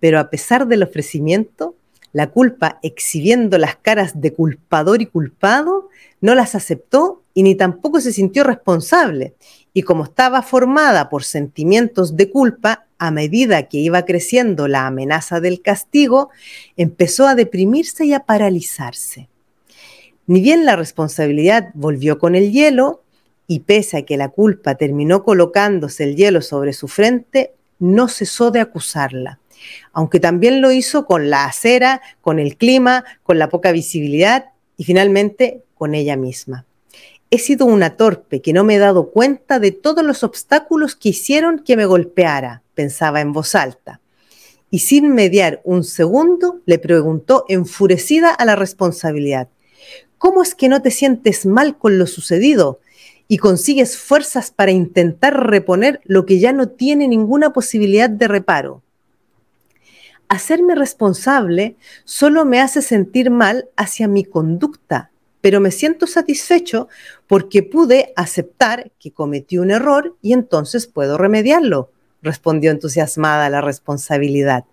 Pero 0.00 0.18
a 0.18 0.30
pesar 0.30 0.66
del 0.66 0.82
ofrecimiento, 0.82 1.74
la 2.14 2.30
culpa, 2.30 2.78
exhibiendo 2.82 3.58
las 3.58 3.76
caras 3.76 4.18
de 4.18 4.32
culpador 4.32 5.02
y 5.02 5.06
culpado, 5.06 5.90
no 6.22 6.34
las 6.34 6.54
aceptó 6.54 7.22
y 7.34 7.42
ni 7.42 7.54
tampoco 7.54 8.00
se 8.00 8.14
sintió 8.14 8.44
responsable. 8.44 9.34
Y 9.74 9.82
como 9.82 10.04
estaba 10.04 10.40
formada 10.40 11.10
por 11.10 11.22
sentimientos 11.22 12.16
de 12.16 12.30
culpa, 12.30 12.86
a 12.98 13.10
medida 13.10 13.68
que 13.68 13.78
iba 13.78 14.04
creciendo 14.04 14.68
la 14.68 14.86
amenaza 14.86 15.40
del 15.40 15.62
castigo, 15.62 16.30
empezó 16.76 17.26
a 17.26 17.34
deprimirse 17.34 18.04
y 18.04 18.12
a 18.12 18.20
paralizarse. 18.20 19.28
Ni 20.26 20.40
bien 20.40 20.66
la 20.66 20.76
responsabilidad 20.76 21.70
volvió 21.74 22.18
con 22.18 22.34
el 22.34 22.52
hielo, 22.52 23.02
y 23.46 23.60
pese 23.60 23.96
a 23.96 24.02
que 24.02 24.18
la 24.18 24.28
culpa 24.28 24.74
terminó 24.74 25.24
colocándose 25.24 26.04
el 26.04 26.16
hielo 26.16 26.42
sobre 26.42 26.74
su 26.74 26.86
frente, 26.86 27.54
no 27.78 28.08
cesó 28.08 28.50
de 28.50 28.60
acusarla, 28.60 29.40
aunque 29.92 30.20
también 30.20 30.60
lo 30.60 30.70
hizo 30.70 31.06
con 31.06 31.30
la 31.30 31.46
acera, 31.46 32.02
con 32.20 32.38
el 32.38 32.56
clima, 32.56 33.04
con 33.22 33.38
la 33.38 33.48
poca 33.48 33.72
visibilidad 33.72 34.50
y 34.76 34.84
finalmente 34.84 35.62
con 35.74 35.94
ella 35.94 36.16
misma. 36.16 36.66
He 37.30 37.38
sido 37.38 37.66
una 37.66 37.96
torpe 37.96 38.40
que 38.40 38.52
no 38.52 38.64
me 38.64 38.76
he 38.76 38.78
dado 38.78 39.10
cuenta 39.10 39.58
de 39.58 39.70
todos 39.70 40.04
los 40.04 40.22
obstáculos 40.22 40.96
que 40.96 41.10
hicieron 41.10 41.58
que 41.58 41.76
me 41.76 41.84
golpeara, 41.84 42.62
pensaba 42.74 43.20
en 43.20 43.32
voz 43.32 43.54
alta. 43.54 44.00
Y 44.70 44.80
sin 44.80 45.14
mediar 45.14 45.60
un 45.64 45.84
segundo, 45.84 46.60
le 46.64 46.78
preguntó 46.78 47.44
enfurecida 47.48 48.30
a 48.30 48.44
la 48.44 48.56
responsabilidad, 48.56 49.48
¿Cómo 50.18 50.42
es 50.42 50.56
que 50.56 50.68
no 50.68 50.82
te 50.82 50.90
sientes 50.90 51.46
mal 51.46 51.78
con 51.78 51.96
lo 51.96 52.06
sucedido 52.06 52.80
y 53.28 53.38
consigues 53.38 53.96
fuerzas 53.96 54.50
para 54.50 54.72
intentar 54.72 55.48
reponer 55.48 56.00
lo 56.04 56.26
que 56.26 56.40
ya 56.40 56.52
no 56.52 56.68
tiene 56.68 57.06
ninguna 57.06 57.52
posibilidad 57.52 58.10
de 58.10 58.26
reparo? 58.26 58.82
Hacerme 60.28 60.74
responsable 60.74 61.76
solo 62.04 62.44
me 62.44 62.60
hace 62.60 62.82
sentir 62.82 63.30
mal 63.30 63.68
hacia 63.76 64.08
mi 64.08 64.24
conducta, 64.24 65.10
pero 65.40 65.60
me 65.60 65.70
siento 65.70 66.06
satisfecho 66.06 66.88
porque 67.26 67.62
pude 67.62 68.12
aceptar 68.16 68.90
que 68.98 69.12
cometí 69.12 69.58
un 69.58 69.70
error 69.70 70.16
y 70.22 70.32
entonces 70.32 70.86
puedo 70.86 71.18
remediarlo, 71.18 71.90
respondió 72.22 72.70
entusiasmada 72.70 73.48
la 73.50 73.60
responsabilidad. 73.60 74.64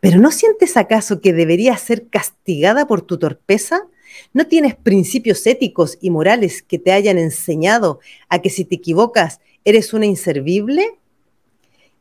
¿Pero 0.00 0.18
no 0.18 0.30
sientes 0.30 0.76
acaso 0.76 1.20
que 1.20 1.32
deberías 1.32 1.80
ser 1.80 2.06
castigada 2.08 2.86
por 2.86 3.02
tu 3.02 3.18
torpeza? 3.18 3.86
¿No 4.32 4.46
tienes 4.46 4.74
principios 4.74 5.46
éticos 5.46 5.98
y 6.00 6.10
morales 6.10 6.62
que 6.62 6.78
te 6.78 6.92
hayan 6.92 7.18
enseñado 7.18 8.00
a 8.28 8.40
que 8.40 8.50
si 8.50 8.64
te 8.64 8.76
equivocas 8.76 9.40
eres 9.64 9.92
una 9.92 10.06
inservible? 10.06 10.98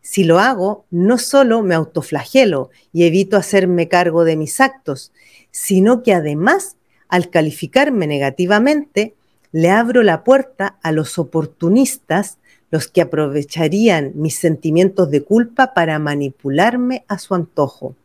Si 0.02 0.24
lo 0.24 0.40
hago, 0.40 0.86
no 0.90 1.18
solo 1.18 1.64
me 1.64 1.76
autoflagelo 1.76 2.70
y 2.94 3.04
evito 3.04 3.36
hacerme 3.36 3.90
cargo 3.90 4.24
de 4.24 4.38
mis 4.38 4.62
actos, 4.62 5.12
sino 5.52 6.02
que 6.02 6.14
además, 6.14 6.77
al 7.10 7.30
calificarme 7.30 8.08
negativamente, 8.08 9.14
le 9.52 9.70
abro 9.70 10.04
la 10.04 10.24
puerta 10.24 10.78
a 10.82 10.92
los 10.92 11.18
oportunistas, 11.18 12.38
los 12.70 12.88
que 12.88 13.02
aprovecharían 13.02 14.12
mis 14.16 14.38
sentimientos 14.38 15.10
de 15.10 15.24
culpa 15.24 15.74
para 15.74 16.00
manipularme 16.00 17.06
a 17.08 17.18
su 17.18 17.34
antojo. 17.34 17.96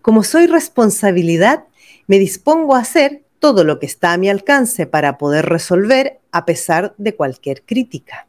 Como 0.00 0.22
soy 0.22 0.46
responsabilidad, 0.46 1.64
me 2.06 2.18
dispongo 2.18 2.74
a 2.74 2.80
hacer 2.80 3.22
todo 3.38 3.64
lo 3.64 3.78
que 3.78 3.86
está 3.86 4.12
a 4.12 4.18
mi 4.18 4.28
alcance 4.28 4.86
para 4.86 5.18
poder 5.18 5.46
resolver 5.46 6.18
a 6.32 6.44
pesar 6.44 6.94
de 6.98 7.14
cualquier 7.14 7.62
crítica. 7.62 8.26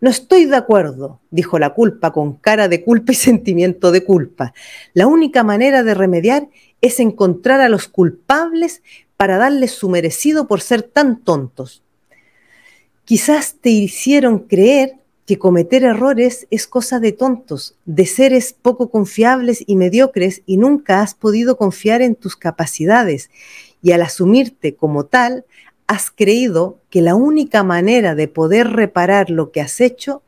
No 0.00 0.10
estoy 0.10 0.46
de 0.46 0.56
acuerdo, 0.56 1.20
dijo 1.30 1.60
la 1.60 1.70
culpa 1.70 2.12
con 2.12 2.34
cara 2.34 2.66
de 2.66 2.82
culpa 2.82 3.12
y 3.12 3.14
sentimiento 3.30 3.92
de 3.92 4.04
culpa. 4.04 4.52
La 4.94 5.06
única 5.06 5.44
manera 5.44 5.82
de 5.82 5.94
remediar 5.94 6.48
es 6.82 7.00
encontrar 7.00 7.62
a 7.62 7.70
los 7.70 7.88
culpables 7.88 8.82
para 9.16 9.38
darles 9.38 9.70
su 9.72 9.88
merecido 9.88 10.46
por 10.46 10.60
ser 10.60 10.82
tan 10.82 11.20
tontos. 11.22 11.82
Quizás 13.04 13.56
te 13.60 13.70
hicieron 13.70 14.40
creer 14.40 14.96
que 15.26 15.38
cometer 15.38 15.84
errores 15.84 16.46
es 16.50 16.66
cosa 16.66 16.98
de 16.98 17.12
tontos, 17.12 17.76
de 17.84 18.06
seres 18.06 18.52
poco 18.60 18.90
confiables 18.90 19.62
y 19.66 19.76
mediocres 19.76 20.42
y 20.44 20.56
nunca 20.56 21.00
has 21.00 21.14
podido 21.14 21.56
confiar 21.56 22.02
en 22.02 22.16
tus 22.16 22.36
capacidades 22.36 23.30
y 23.80 23.92
al 23.92 24.02
asumirte 24.02 24.74
como 24.74 25.04
tal, 25.04 25.44
has 25.86 26.10
creído 26.10 26.78
que 26.90 27.02
la 27.02 27.14
única 27.14 27.62
manera 27.62 28.14
de 28.14 28.28
poder 28.28 28.68
reparar 28.68 29.30
lo 29.30 29.50
que 29.50 29.60
has 29.60 29.80
hecho 29.80 30.22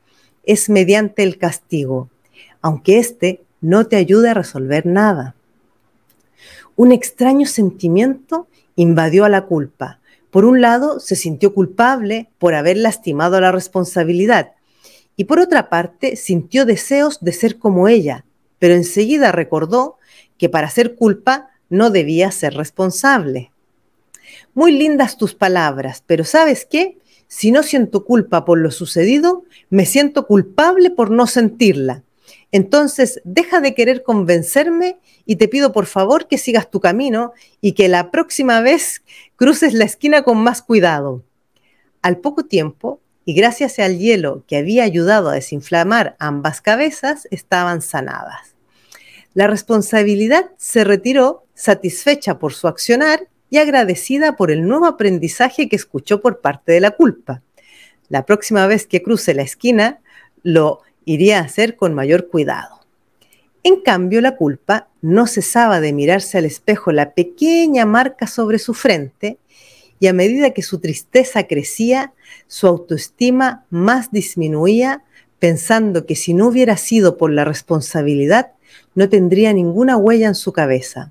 es 0.45 0.69
mediante 0.69 1.23
el 1.23 1.39
castigo, 1.39 2.11
aunque 2.61 2.99
éste 2.99 3.43
no 3.61 3.87
te 3.87 3.97
ayude 3.97 4.31
a 4.31 4.35
resolver 4.35 4.85
nada. 4.85 5.35
Un 6.77 6.93
extraño 6.93 7.47
sentimiento 7.47 8.49
invadió 8.77 9.25
a 9.25 9.29
la 9.29 9.47
culpa. 9.47 10.01
Por 10.31 10.45
un 10.45 10.61
lado, 10.61 10.99
se 11.01 11.15
sintió 11.15 11.55
culpable 11.55 12.29
por 12.39 12.55
haber 12.55 12.77
lastimado 12.77 13.41
la 13.41 13.53
responsabilidad 13.53 14.53
y 15.17 15.25
por 15.25 15.39
otra 15.39 15.69
parte, 15.69 16.17
sintió 16.17 16.65
deseos 16.65 17.21
de 17.21 17.33
ser 17.33 17.59
como 17.59 17.89
ella, 17.89 18.25
pero 18.59 18.75
enseguida 18.75 19.33
recordó 19.33 19.97
que 20.39 20.49
para 20.49 20.71
ser 20.71 20.97
culpa 20.97 21.51
no 21.69 21.91
debía 21.91 22.31
ser 22.31 22.55
responsable. 22.55 23.51
Muy 24.55 24.73
lindas 24.73 25.17
tus 25.17 25.35
palabras, 25.35 26.03
pero 26.07 26.25
¿sabes 26.25 26.67
qué? 26.69 26.99
Si 27.29 27.51
no 27.51 27.63
siento 27.63 28.05
culpa 28.05 28.45
por 28.45 28.59
lo 28.59 28.71
sucedido, 28.71 29.45
me 29.71 29.87
siento 29.87 30.27
culpable 30.27 30.91
por 30.91 31.11
no 31.11 31.27
sentirla. 31.27 32.03
Entonces, 32.53 33.21
deja 33.25 33.61
de 33.61 33.75
querer 33.75 34.03
convencerme 34.03 34.99
y 35.25 35.37
te 35.37 35.49
pido 35.49 35.73
por 35.73 35.87
favor 35.87 36.29
que 36.29 36.39
sigas 36.39 36.71
tu 36.71 36.81
camino 36.81 37.33
y 37.61 37.73
que 37.73 37.89
la 37.89 38.11
próxima 38.11 38.61
vez 38.61 39.03
cruces 39.37 39.75
la 39.75 39.85
esquina 39.85 40.23
con 40.23 40.39
más 40.39 40.63
cuidado. 40.63 41.25
Al 42.03 42.19
poco 42.19 42.45
tiempo, 42.45 43.01
y 43.25 43.35
gracias 43.35 43.79
al 43.79 43.99
hielo 43.99 44.45
que 44.47 44.57
había 44.57 44.85
ayudado 44.85 45.31
a 45.31 45.35
desinflamar 45.35 46.17
ambas 46.19 46.61
cabezas, 46.61 47.27
estaban 47.31 47.81
sanadas. 47.81 48.55
La 49.33 49.47
responsabilidad 49.47 50.51
se 50.59 50.85
retiró 50.85 51.45
satisfecha 51.55 52.39
por 52.39 52.53
su 52.53 52.69
accionar 52.69 53.29
y 53.51 53.59
agradecida 53.59 54.37
por 54.37 54.51
el 54.51 54.67
nuevo 54.67 54.87
aprendizaje 54.87 55.69
que 55.69 55.77
escuchó 55.77 56.21
por 56.21 56.41
parte 56.41 56.73
de 56.73 56.81
la 56.81 56.93
culpa. 56.93 57.43
La 58.09 58.27
próxima 58.27 58.67
vez 58.67 58.87
que 58.87 59.03
cruce 59.03 59.35
la 59.35 59.43
esquina, 59.43 60.01
lo 60.43 60.83
iría 61.05 61.39
a 61.39 61.45
hacer 61.45 61.77
con 61.77 61.95
mayor 61.95 62.29
cuidado. 62.29 62.81
En 63.63 63.81
cambio, 63.81 64.21
la 64.21 64.37
culpa 64.37 64.89
no 65.01 65.27
cesaba 65.27 65.81
de 65.81 65.95
mirarse 65.95 66.37
al 66.37 66.45
espejo 66.45 66.93
la 66.93 67.15
pequeña 67.15 67.87
marca 67.87 68.27
sobre 68.27 68.59
su 68.59 68.75
frente 68.75 69.39
y 69.99 70.07
a 70.07 70.13
medida 70.13 70.51
que 70.51 70.63
su 70.63 70.81
tristeza 70.81 71.47
crecía, 71.47 72.13
su 72.47 72.67
autoestima 72.67 73.65
más 73.71 74.11
disminuía, 74.11 75.03
pensando 75.39 76.05
que 76.05 76.15
si 76.15 76.35
no 76.35 76.49
hubiera 76.49 76.77
sido 76.77 77.17
por 77.17 77.31
la 77.31 77.47
responsabilidad, 77.47 78.53
no 78.95 79.09
tendría 79.09 79.55
ninguna 79.55 79.97
huella 79.97 80.29
en 80.29 80.35
su 80.35 80.53
cabeza. 80.53 81.11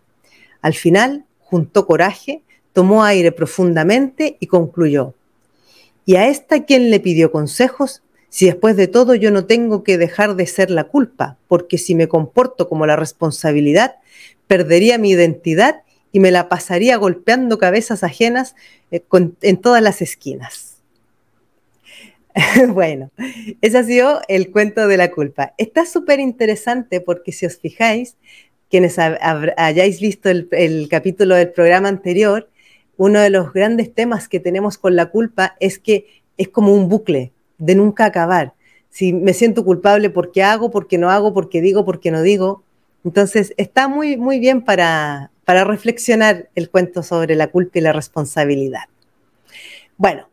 Al 0.62 0.76
final, 0.76 1.26
juntó 1.40 1.88
coraje, 1.88 2.44
tomó 2.72 3.04
aire 3.04 3.32
profundamente 3.32 4.38
y 4.40 4.46
concluyó. 4.46 5.16
¿Y 6.06 6.18
a 6.18 6.28
esta 6.28 6.66
quien 6.66 6.92
le 6.92 7.00
pidió 7.00 7.32
consejos? 7.32 8.03
Si 8.34 8.48
después 8.48 8.76
de 8.76 8.88
todo 8.88 9.14
yo 9.14 9.30
no 9.30 9.46
tengo 9.46 9.84
que 9.84 10.00
dejar 10.00 10.36
de 10.36 10.48
ser 10.48 10.72
la 10.72 10.86
culpa, 10.86 11.38
porque 11.48 11.78
si 11.78 11.94
me 11.94 12.08
comporto 12.08 12.68
como 12.68 12.88
la 12.88 12.96
responsabilidad, 12.96 13.98
perdería 14.48 14.98
mi 14.98 15.12
identidad 15.12 15.84
y 16.12 16.20
me 16.20 16.32
la 16.32 16.50
pasaría 16.50 16.98
golpeando 16.98 17.60
cabezas 17.60 18.04
ajenas 18.04 18.56
eh, 18.90 19.04
en 19.44 19.58
todas 19.58 19.84
las 19.84 20.02
esquinas. 20.02 20.78
bueno, 22.70 23.12
ese 23.62 23.78
ha 23.78 23.84
sido 23.84 24.22
el 24.28 24.50
cuento 24.50 24.88
de 24.88 24.98
la 24.98 25.12
culpa. 25.12 25.54
Está 25.60 25.86
súper 25.86 26.20
interesante 26.20 27.02
porque 27.02 27.34
si 27.34 27.46
os 27.46 27.60
fijáis, 27.60 28.16
quienes 28.68 28.98
hayáis 28.98 30.02
visto 30.02 30.32
el, 30.32 30.48
el 30.54 30.88
capítulo 30.90 31.36
del 31.36 31.52
programa 31.52 31.88
anterior, 31.88 32.50
uno 32.98 33.20
de 33.20 33.30
los 33.30 33.54
grandes 33.54 33.94
temas 33.94 34.28
que 34.28 34.40
tenemos 34.40 34.80
con 34.80 34.96
la 34.96 35.12
culpa 35.12 35.56
es 35.60 35.78
que 35.78 36.24
es 36.38 36.48
como 36.48 36.74
un 36.74 36.90
bucle 36.90 37.32
de 37.64 37.76
nunca 37.76 38.06
acabar. 38.06 38.54
Si 38.90 39.14
me 39.14 39.34
siento 39.34 39.64
culpable 39.64 40.10
porque 40.10 40.44
hago, 40.44 40.70
porque 40.70 40.98
no 40.98 41.10
hago, 41.10 41.34
porque 41.34 41.62
digo, 41.62 41.86
porque 41.86 42.12
no 42.12 42.22
digo. 42.22 42.64
Entonces 43.06 43.54
está 43.58 43.88
muy, 43.88 44.18
muy 44.18 44.40
bien 44.40 44.62
para, 44.62 45.32
para 45.46 45.64
reflexionar 45.64 46.50
el 46.56 46.70
cuento 46.70 47.04
sobre 47.04 47.36
la 47.36 47.48
culpa 47.48 47.80
y 47.80 47.82
la 47.82 47.94
responsabilidad. 47.94 48.84
Bueno, 49.98 50.28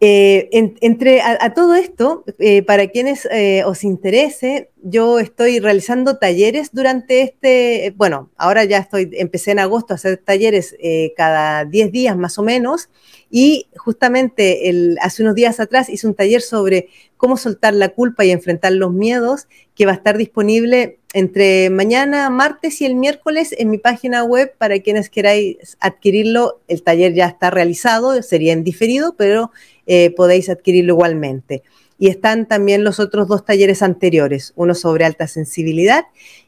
eh, 0.00 0.48
entre 0.52 1.20
a, 1.22 1.52
todo 1.54 1.74
esto, 1.74 2.24
eh, 2.38 2.62
para 2.62 2.88
quienes 2.88 3.26
eh, 3.30 3.62
os 3.64 3.84
interese, 3.84 4.70
yo 4.88 5.18
estoy 5.18 5.58
realizando 5.58 6.18
talleres 6.18 6.70
durante 6.72 7.22
este, 7.22 7.92
bueno, 7.96 8.30
ahora 8.36 8.64
ya 8.64 8.78
estoy, 8.78 9.10
empecé 9.14 9.50
en 9.50 9.58
agosto 9.58 9.94
a 9.94 9.96
hacer 9.96 10.18
talleres 10.18 10.76
cada 11.16 11.64
10 11.64 11.92
días 11.92 12.16
más 12.16 12.38
o 12.38 12.42
menos, 12.42 12.88
y 13.30 13.66
justamente 13.76 14.68
el, 14.68 14.98
hace 15.00 15.22
unos 15.22 15.34
días 15.34 15.58
atrás 15.58 15.88
hice 15.88 16.06
un 16.06 16.14
taller 16.14 16.40
sobre 16.40 16.88
cómo 17.16 17.36
soltar 17.36 17.74
la 17.74 17.88
culpa 17.88 18.24
y 18.24 18.30
enfrentar 18.30 18.72
los 18.72 18.92
miedos, 18.92 19.48
que 19.74 19.86
va 19.86 19.92
a 19.92 19.96
estar 19.96 20.16
disponible 20.16 20.98
entre 21.12 21.70
mañana, 21.70 22.30
martes 22.30 22.80
y 22.80 22.86
el 22.86 22.94
miércoles 22.94 23.54
en 23.58 23.70
mi 23.70 23.78
página 23.78 24.22
web 24.22 24.54
para 24.58 24.78
quienes 24.80 25.10
queráis 25.10 25.76
adquirirlo. 25.80 26.60
El 26.68 26.82
taller 26.82 27.14
ya 27.14 27.26
está 27.26 27.50
realizado, 27.50 28.22
sería 28.22 28.52
en 28.52 28.64
diferido, 28.64 29.16
pero 29.16 29.50
eh, 29.86 30.10
podéis 30.10 30.48
adquirirlo 30.48 30.94
igualmente. 30.94 31.62
Y 31.98 32.08
están 32.08 32.46
también 32.46 32.84
los 32.84 33.00
otros 33.00 33.28
dos 33.28 33.44
talleres 33.44 33.82
anteriores, 33.82 34.52
uno 34.56 34.74
sobre 34.74 35.04
alta 35.04 35.26
sensibilidad 35.26 36.04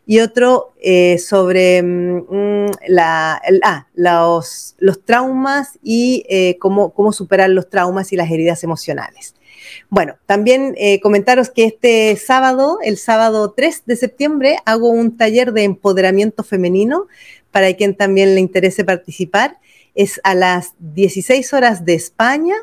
y 0.07 0.21
otro 0.21 0.73
eh, 0.81 1.19
sobre 1.19 1.83
mm, 1.83 2.71
la, 2.89 3.41
ah, 3.63 3.87
los, 3.95 4.75
traumas 5.05 5.79
y 5.83 6.25
eh, 6.29 6.57
cómo, 6.59 6.95
cómo 6.95 7.13
superar 7.13 7.51
los 7.51 7.69
traumas 7.69 8.13
y 8.13 8.17
las 8.17 8.31
heridas 8.31 8.65
emocionales. 8.65 9.35
Bueno, 9.91 10.17
también 10.27 10.75
eh, 10.79 11.01
comentaros 11.01 11.51
que 11.51 11.65
este 11.65 12.17
sábado, 12.17 12.79
el 12.83 12.97
sábado 12.99 13.53
3 13.53 13.83
de 13.87 13.97
septiembre, 13.97 14.57
hago 14.65 14.89
un 14.89 15.17
taller 15.17 15.53
de 15.53 15.65
empoderamiento 15.65 16.43
femenino 16.43 17.07
para 17.51 17.73
quien 17.75 17.95
también 17.95 18.35
le 18.35 18.41
interese 18.41 18.85
participar. 18.85 19.59
Es 19.95 20.21
a 20.25 20.35
las 20.35 20.75
16 20.79 21.53
horas 21.53 21.85
de 21.85 21.95
España, 21.95 22.55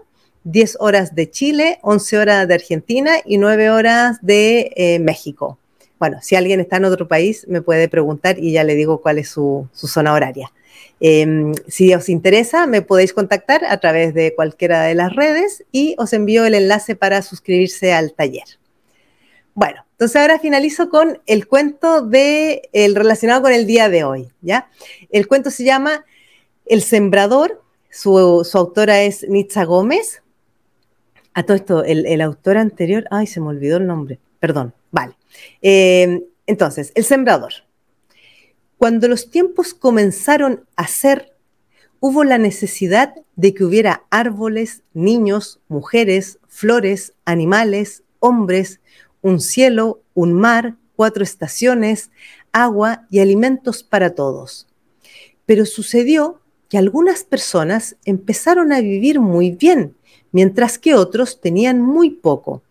10 0.46 0.78
horas 0.80 1.14
de 1.14 1.30
Chile, 1.30 1.80
11 1.82 2.18
horas 2.18 2.48
de 2.48 2.54
Argentina 2.54 3.18
y 3.26 3.38
9 3.38 3.70
horas 3.70 4.18
de 4.22 4.72
eh, 4.76 5.00
México. 5.00 5.60
Bueno, 6.00 6.20
si 6.22 6.36
alguien 6.36 6.60
está 6.60 6.78
en 6.78 6.86
otro 6.86 7.08
país, 7.08 7.46
me 7.48 7.62
puede 7.62 7.90
preguntar 7.90 8.40
y 8.40 8.54
ya 8.54 8.64
le 8.64 8.76
digo 8.76 9.02
cuál 9.02 9.20
es 9.20 9.30
su, 9.30 9.68
su 9.74 9.88
zona 9.88 10.14
horaria. 10.14 10.52
Em, 11.00 11.54
si 11.68 11.94
os 11.94 12.10
interesa, 12.10 12.68
me 12.68 12.82
podéis 12.82 13.14
contactar 13.14 13.66
a 13.66 13.80
través 13.80 14.14
de 14.14 14.34
cualquiera 14.34 14.84
de 14.84 14.96
las 14.96 15.14
redes 15.14 15.66
y 15.72 15.96
os 15.98 16.14
envío 16.14 16.46
el 16.46 16.54
enlace 16.54 16.96
para 16.96 17.22
suscribirse 17.22 17.94
al 17.94 18.14
taller. 18.14 18.46
Bueno, 19.54 19.86
entonces 19.92 20.22
ahora 20.22 20.40
finalizo 20.40 20.90
con 20.90 21.22
el 21.26 21.48
cuento 21.48 22.02
de, 22.02 22.70
el 22.74 22.96
relacionado 22.96 23.42
con 23.42 23.54
el 23.54 23.66
día 23.66 23.90
de 23.90 24.04
hoy, 24.04 24.30
¿ya? 24.42 24.70
El 25.10 25.28
cuento 25.28 25.50
se 25.50 25.64
llama 25.64 26.06
El 26.66 26.82
Sembrador, 26.82 27.62
su, 27.90 28.18
autora 28.54 29.04
es 29.04 29.28
Nitza 29.30 29.64
Gómez. 29.64 30.22
A 31.36 31.44
todo 31.44 31.58
esto, 31.58 31.84
el, 31.84 32.22
autor 32.22 32.56
anterior, 32.56 33.04
ay, 33.12 33.28
se 33.28 33.42
me 33.42 33.48
olvidó 33.48 33.76
el 33.76 33.86
nombre, 33.86 34.20
perdón, 34.40 34.74
vale. 34.90 35.18
Em, 35.62 36.24
entonces, 36.48 36.94
El 36.96 37.04
Sembrador. 37.04 37.52
Cuando 38.78 39.10
los 39.10 39.30
tiempos 39.30 39.74
comenzaron 39.74 40.66
a 40.78 40.88
ser, 40.88 41.36
hubo 42.00 42.24
la 42.24 42.38
necesidad 42.38 43.16
de 43.36 43.54
que 43.54 43.66
hubiera 43.66 44.06
árboles, 44.12 44.84
niños, 44.94 45.60
mujeres, 45.68 46.40
flores, 46.48 47.14
animales, 47.26 48.04
hombres, 48.20 48.80
un 49.22 49.42
cielo, 49.42 50.02
un 50.14 50.32
mar, 50.32 50.78
cuatro 50.96 51.22
estaciones, 51.22 52.12
agua 52.54 53.08
y 53.10 53.20
alimentos 53.20 53.84
para 53.84 54.16
todos. 54.16 54.68
Pero 55.46 55.66
sucedió 55.66 56.40
que 56.70 56.78
algunas 56.78 57.26
personas 57.26 57.98
empezaron 58.06 58.72
a 58.72 58.80
vivir 58.80 59.20
muy 59.20 59.52
bien, 59.52 59.98
mientras 60.36 60.78
que 60.78 60.96
otros 60.96 61.40
tenían 61.40 61.82
muy 61.82 62.10
poco. 62.10 62.62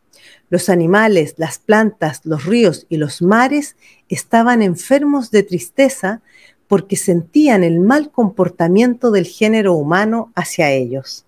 Los 0.51 0.69
animales, 0.69 1.37
las 1.39 1.59
plantas, 1.59 2.21
los 2.25 2.45
ríos 2.45 2.85
y 2.91 2.99
los 2.99 3.23
mares 3.23 3.77
estaban 4.11 4.61
enfermos 4.61 5.31
de 5.31 5.45
tristeza 5.45 6.21
porque 6.69 6.97
sentían 6.97 7.65
el 7.65 7.81
mal 7.81 8.11
comportamiento 8.11 9.11
del 9.11 9.25
género 9.25 9.73
humano 9.73 10.31
hacia 10.35 10.73
ellos. 10.73 11.25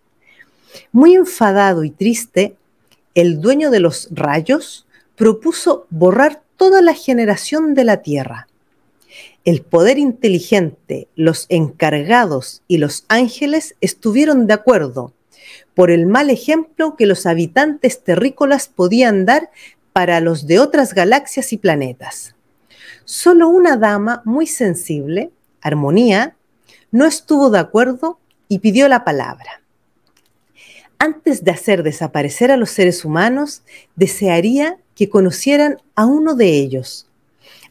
Muy 0.92 1.14
enfadado 1.14 1.84
y 1.84 1.90
triste, 1.90 2.54
el 3.14 3.40
dueño 3.40 3.70
de 3.70 3.80
los 3.80 4.10
rayos 4.10 4.86
propuso 5.14 5.86
borrar 5.88 6.42
toda 6.58 6.82
la 6.82 6.92
generación 6.92 7.72
de 7.72 7.84
la 7.84 8.02
tierra. 8.02 8.46
El 9.46 9.62
poder 9.62 9.96
inteligente, 9.96 11.08
los 11.16 11.46
encargados 11.48 12.60
y 12.68 12.76
los 12.76 13.06
ángeles 13.08 13.74
estuvieron 13.80 14.46
de 14.46 14.52
acuerdo 14.52 15.14
por 15.76 15.90
el 15.90 16.06
mal 16.06 16.30
ejemplo 16.30 16.96
que 16.96 17.04
los 17.04 17.26
habitantes 17.26 18.02
terrícolas 18.02 18.66
podían 18.66 19.26
dar 19.26 19.50
para 19.92 20.20
los 20.20 20.46
de 20.46 20.58
otras 20.58 20.94
galaxias 20.94 21.52
y 21.52 21.58
planetas. 21.58 22.34
Solo 23.04 23.50
una 23.50 23.76
dama 23.76 24.22
muy 24.24 24.46
sensible, 24.46 25.30
Armonía, 25.60 26.34
no 26.90 27.04
estuvo 27.04 27.50
de 27.50 27.58
acuerdo 27.58 28.18
y 28.48 28.60
pidió 28.60 28.88
la 28.88 29.04
palabra. 29.04 29.60
Antes 30.98 31.44
de 31.44 31.50
hacer 31.50 31.82
desaparecer 31.82 32.50
a 32.50 32.56
los 32.56 32.70
seres 32.70 33.04
humanos, 33.04 33.62
desearía 33.96 34.78
que 34.94 35.10
conocieran 35.10 35.76
a 35.94 36.06
uno 36.06 36.36
de 36.36 36.56
ellos. 36.56 37.06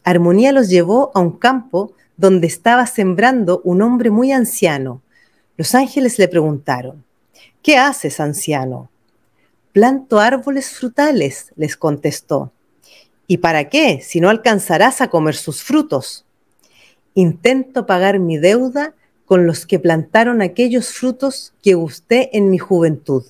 Armonía 0.04 0.52
los 0.52 0.70
llevó 0.70 1.12
a 1.16 1.22
un 1.22 1.40
campo 1.40 1.94
donde 2.18 2.46
estaba 2.46 2.86
sembrando 2.86 3.62
un 3.64 3.82
hombre 3.82 4.12
muy 4.12 4.32
anciano. 4.32 5.02
Los 5.58 5.74
ángeles 5.74 6.20
le 6.20 6.28
preguntaron, 6.28 7.05
¿qué 7.66 7.78
haces, 7.78 8.20
anciano? 8.20 8.92
Planto 9.74 10.20
árboles 10.20 10.70
frutales, 10.70 11.52
les 11.56 11.76
contestó. 11.76 12.52
¿Y 13.26 13.38
para 13.40 13.70
qué, 13.70 14.02
si 14.04 14.22
no 14.22 14.30
alcanzarás 14.30 15.02
a 15.02 15.08
comer 15.08 15.34
sus 15.34 15.64
frutos? 15.64 16.26
Intento 17.16 17.88
pagar 17.88 18.20
mi 18.20 18.38
deuda 18.38 18.94
con 19.26 19.48
los 19.48 19.66
que 19.66 19.80
plantaron 19.80 20.44
aquellos 20.44 20.94
frutos 20.94 21.56
que 21.64 21.74
gusté 21.74 22.38
en 22.38 22.52
mi 22.52 22.60
juventud. 22.60 23.24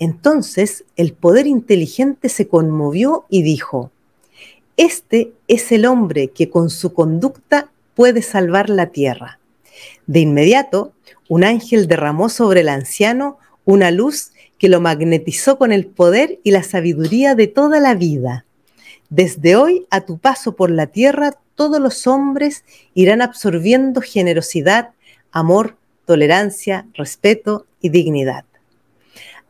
Entonces 0.00 0.84
el 0.96 1.12
poder 1.12 1.46
inteligente 1.46 2.28
se 2.28 2.48
conmovió 2.48 3.26
y 3.28 3.42
dijo, 3.42 3.92
Este 4.76 5.32
es 5.46 5.70
el 5.70 5.86
hombre 5.86 6.32
que 6.32 6.50
con 6.50 6.70
su 6.70 6.92
conducta 6.92 7.70
puede 7.94 8.20
salvar 8.20 8.68
la 8.68 8.86
tierra. 8.86 9.38
De 10.08 10.18
inmediato, 10.18 10.92
un 11.32 11.44
ángel 11.44 11.88
derramó 11.88 12.28
sobre 12.28 12.60
el 12.60 12.68
anciano 12.68 13.38
una 13.64 13.90
luz 13.90 14.32
que 14.58 14.68
lo 14.68 14.82
magnetizó 14.82 15.56
con 15.56 15.72
el 15.72 15.86
poder 15.86 16.38
y 16.42 16.50
la 16.50 16.62
sabiduría 16.62 17.34
de 17.34 17.46
toda 17.46 17.80
la 17.80 17.94
vida. 17.94 18.44
Desde 19.08 19.56
hoy, 19.56 19.86
a 19.88 20.02
tu 20.02 20.18
paso 20.18 20.56
por 20.56 20.70
la 20.70 20.88
tierra, 20.88 21.38
todos 21.54 21.80
los 21.80 22.06
hombres 22.06 22.64
irán 22.92 23.22
absorbiendo 23.22 24.02
generosidad, 24.02 24.90
amor, 25.30 25.78
tolerancia, 26.04 26.86
respeto 26.92 27.64
y 27.80 27.88
dignidad. 27.88 28.44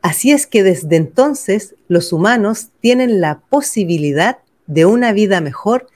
Así 0.02 0.30
es 0.30 0.46
que 0.46 0.62
desde 0.62 0.94
entonces 0.94 1.74
los 1.88 2.12
humanos 2.12 2.68
tienen 2.80 3.20
la 3.20 3.40
posibilidad 3.50 4.38
de 4.68 4.86
una 4.86 5.12
vida 5.12 5.40
mejor 5.40 5.88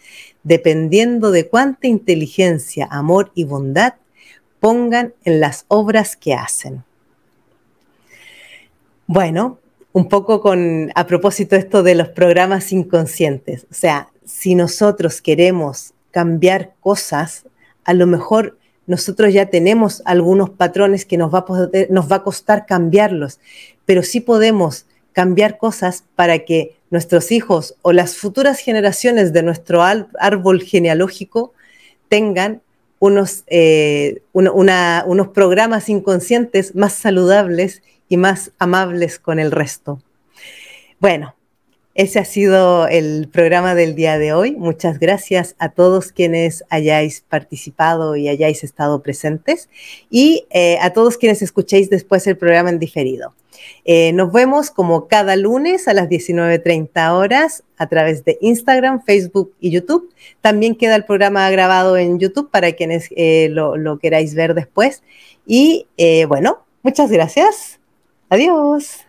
dependiendo 0.42 1.30
de 1.30 1.46
cuánta 1.46 1.86
inteligencia, 1.86 2.88
amor 2.90 3.30
y 3.36 3.44
bondad 3.44 3.94
pongan 4.66 5.14
en 5.24 5.38
las 5.38 5.64
obras 5.68 6.16
que 6.16 6.34
hacen. 6.34 6.82
Bueno, 9.06 9.60
un 9.92 10.08
poco 10.08 10.40
con 10.40 10.90
a 10.96 11.06
propósito 11.06 11.54
esto 11.54 11.84
de 11.84 11.94
los 11.94 12.08
programas 12.08 12.72
inconscientes, 12.72 13.68
o 13.70 13.74
sea, 13.74 14.08
si 14.24 14.56
nosotros 14.56 15.22
queremos 15.22 15.92
cambiar 16.10 16.72
cosas, 16.80 17.44
a 17.84 17.94
lo 17.94 18.08
mejor 18.08 18.58
nosotros 18.88 19.32
ya 19.32 19.46
tenemos 19.46 20.02
algunos 20.04 20.50
patrones 20.50 21.04
que 21.04 21.16
nos 21.16 21.32
va 21.32 21.46
a, 21.48 21.68
nos 21.88 22.10
va 22.10 22.16
a 22.16 22.22
costar 22.24 22.66
cambiarlos, 22.66 23.38
pero 23.84 24.02
sí 24.02 24.18
podemos 24.18 24.86
cambiar 25.12 25.58
cosas 25.58 26.02
para 26.16 26.40
que 26.40 26.76
nuestros 26.90 27.30
hijos 27.30 27.76
o 27.82 27.92
las 27.92 28.16
futuras 28.16 28.58
generaciones 28.58 29.32
de 29.32 29.44
nuestro 29.44 29.84
árbol 29.84 30.60
genealógico 30.60 31.52
tengan 32.08 32.62
unos, 32.98 33.44
eh, 33.46 34.22
unos 34.32 35.28
programas 35.28 35.88
inconscientes 35.88 36.74
más 36.74 36.94
saludables 36.94 37.82
y 38.08 38.16
más 38.16 38.52
amables 38.58 39.18
con 39.18 39.38
el 39.38 39.50
resto. 39.50 40.00
Bueno, 40.98 41.34
ese 41.94 42.18
ha 42.18 42.24
sido 42.26 42.86
el 42.88 43.28
programa 43.32 43.74
del 43.74 43.94
día 43.94 44.18
de 44.18 44.34
hoy. 44.34 44.54
Muchas 44.54 44.98
gracias 44.98 45.56
a 45.58 45.70
todos 45.70 46.12
quienes 46.12 46.62
hayáis 46.68 47.22
participado 47.26 48.16
y 48.16 48.28
hayáis 48.28 48.64
estado 48.64 49.02
presentes 49.02 49.70
y 50.10 50.46
eh, 50.50 50.78
a 50.82 50.92
todos 50.92 51.16
quienes 51.16 51.40
escuchéis 51.40 51.88
después 51.88 52.26
el 52.26 52.36
programa 52.36 52.68
en 52.68 52.78
diferido. 52.78 53.34
Eh, 53.84 54.12
nos 54.12 54.32
vemos 54.32 54.70
como 54.70 55.08
cada 55.08 55.36
lunes 55.36 55.88
a 55.88 55.94
las 55.94 56.08
19.30 56.08 57.12
horas 57.12 57.64
a 57.78 57.86
través 57.88 58.24
de 58.24 58.38
Instagram, 58.40 59.02
Facebook 59.04 59.52
y 59.60 59.70
YouTube. 59.70 60.12
También 60.40 60.74
queda 60.74 60.96
el 60.96 61.04
programa 61.04 61.48
grabado 61.50 61.96
en 61.96 62.18
YouTube 62.18 62.50
para 62.50 62.72
quienes 62.72 63.08
eh, 63.16 63.48
lo, 63.50 63.76
lo, 63.76 63.98
queráis 63.98 64.34
ver 64.34 64.54
después. 64.54 65.02
Y 65.46 65.86
bueno, 66.28 66.64
muchas 66.82 67.10
gracias. 67.10 67.78
Adiós. 68.28 69.05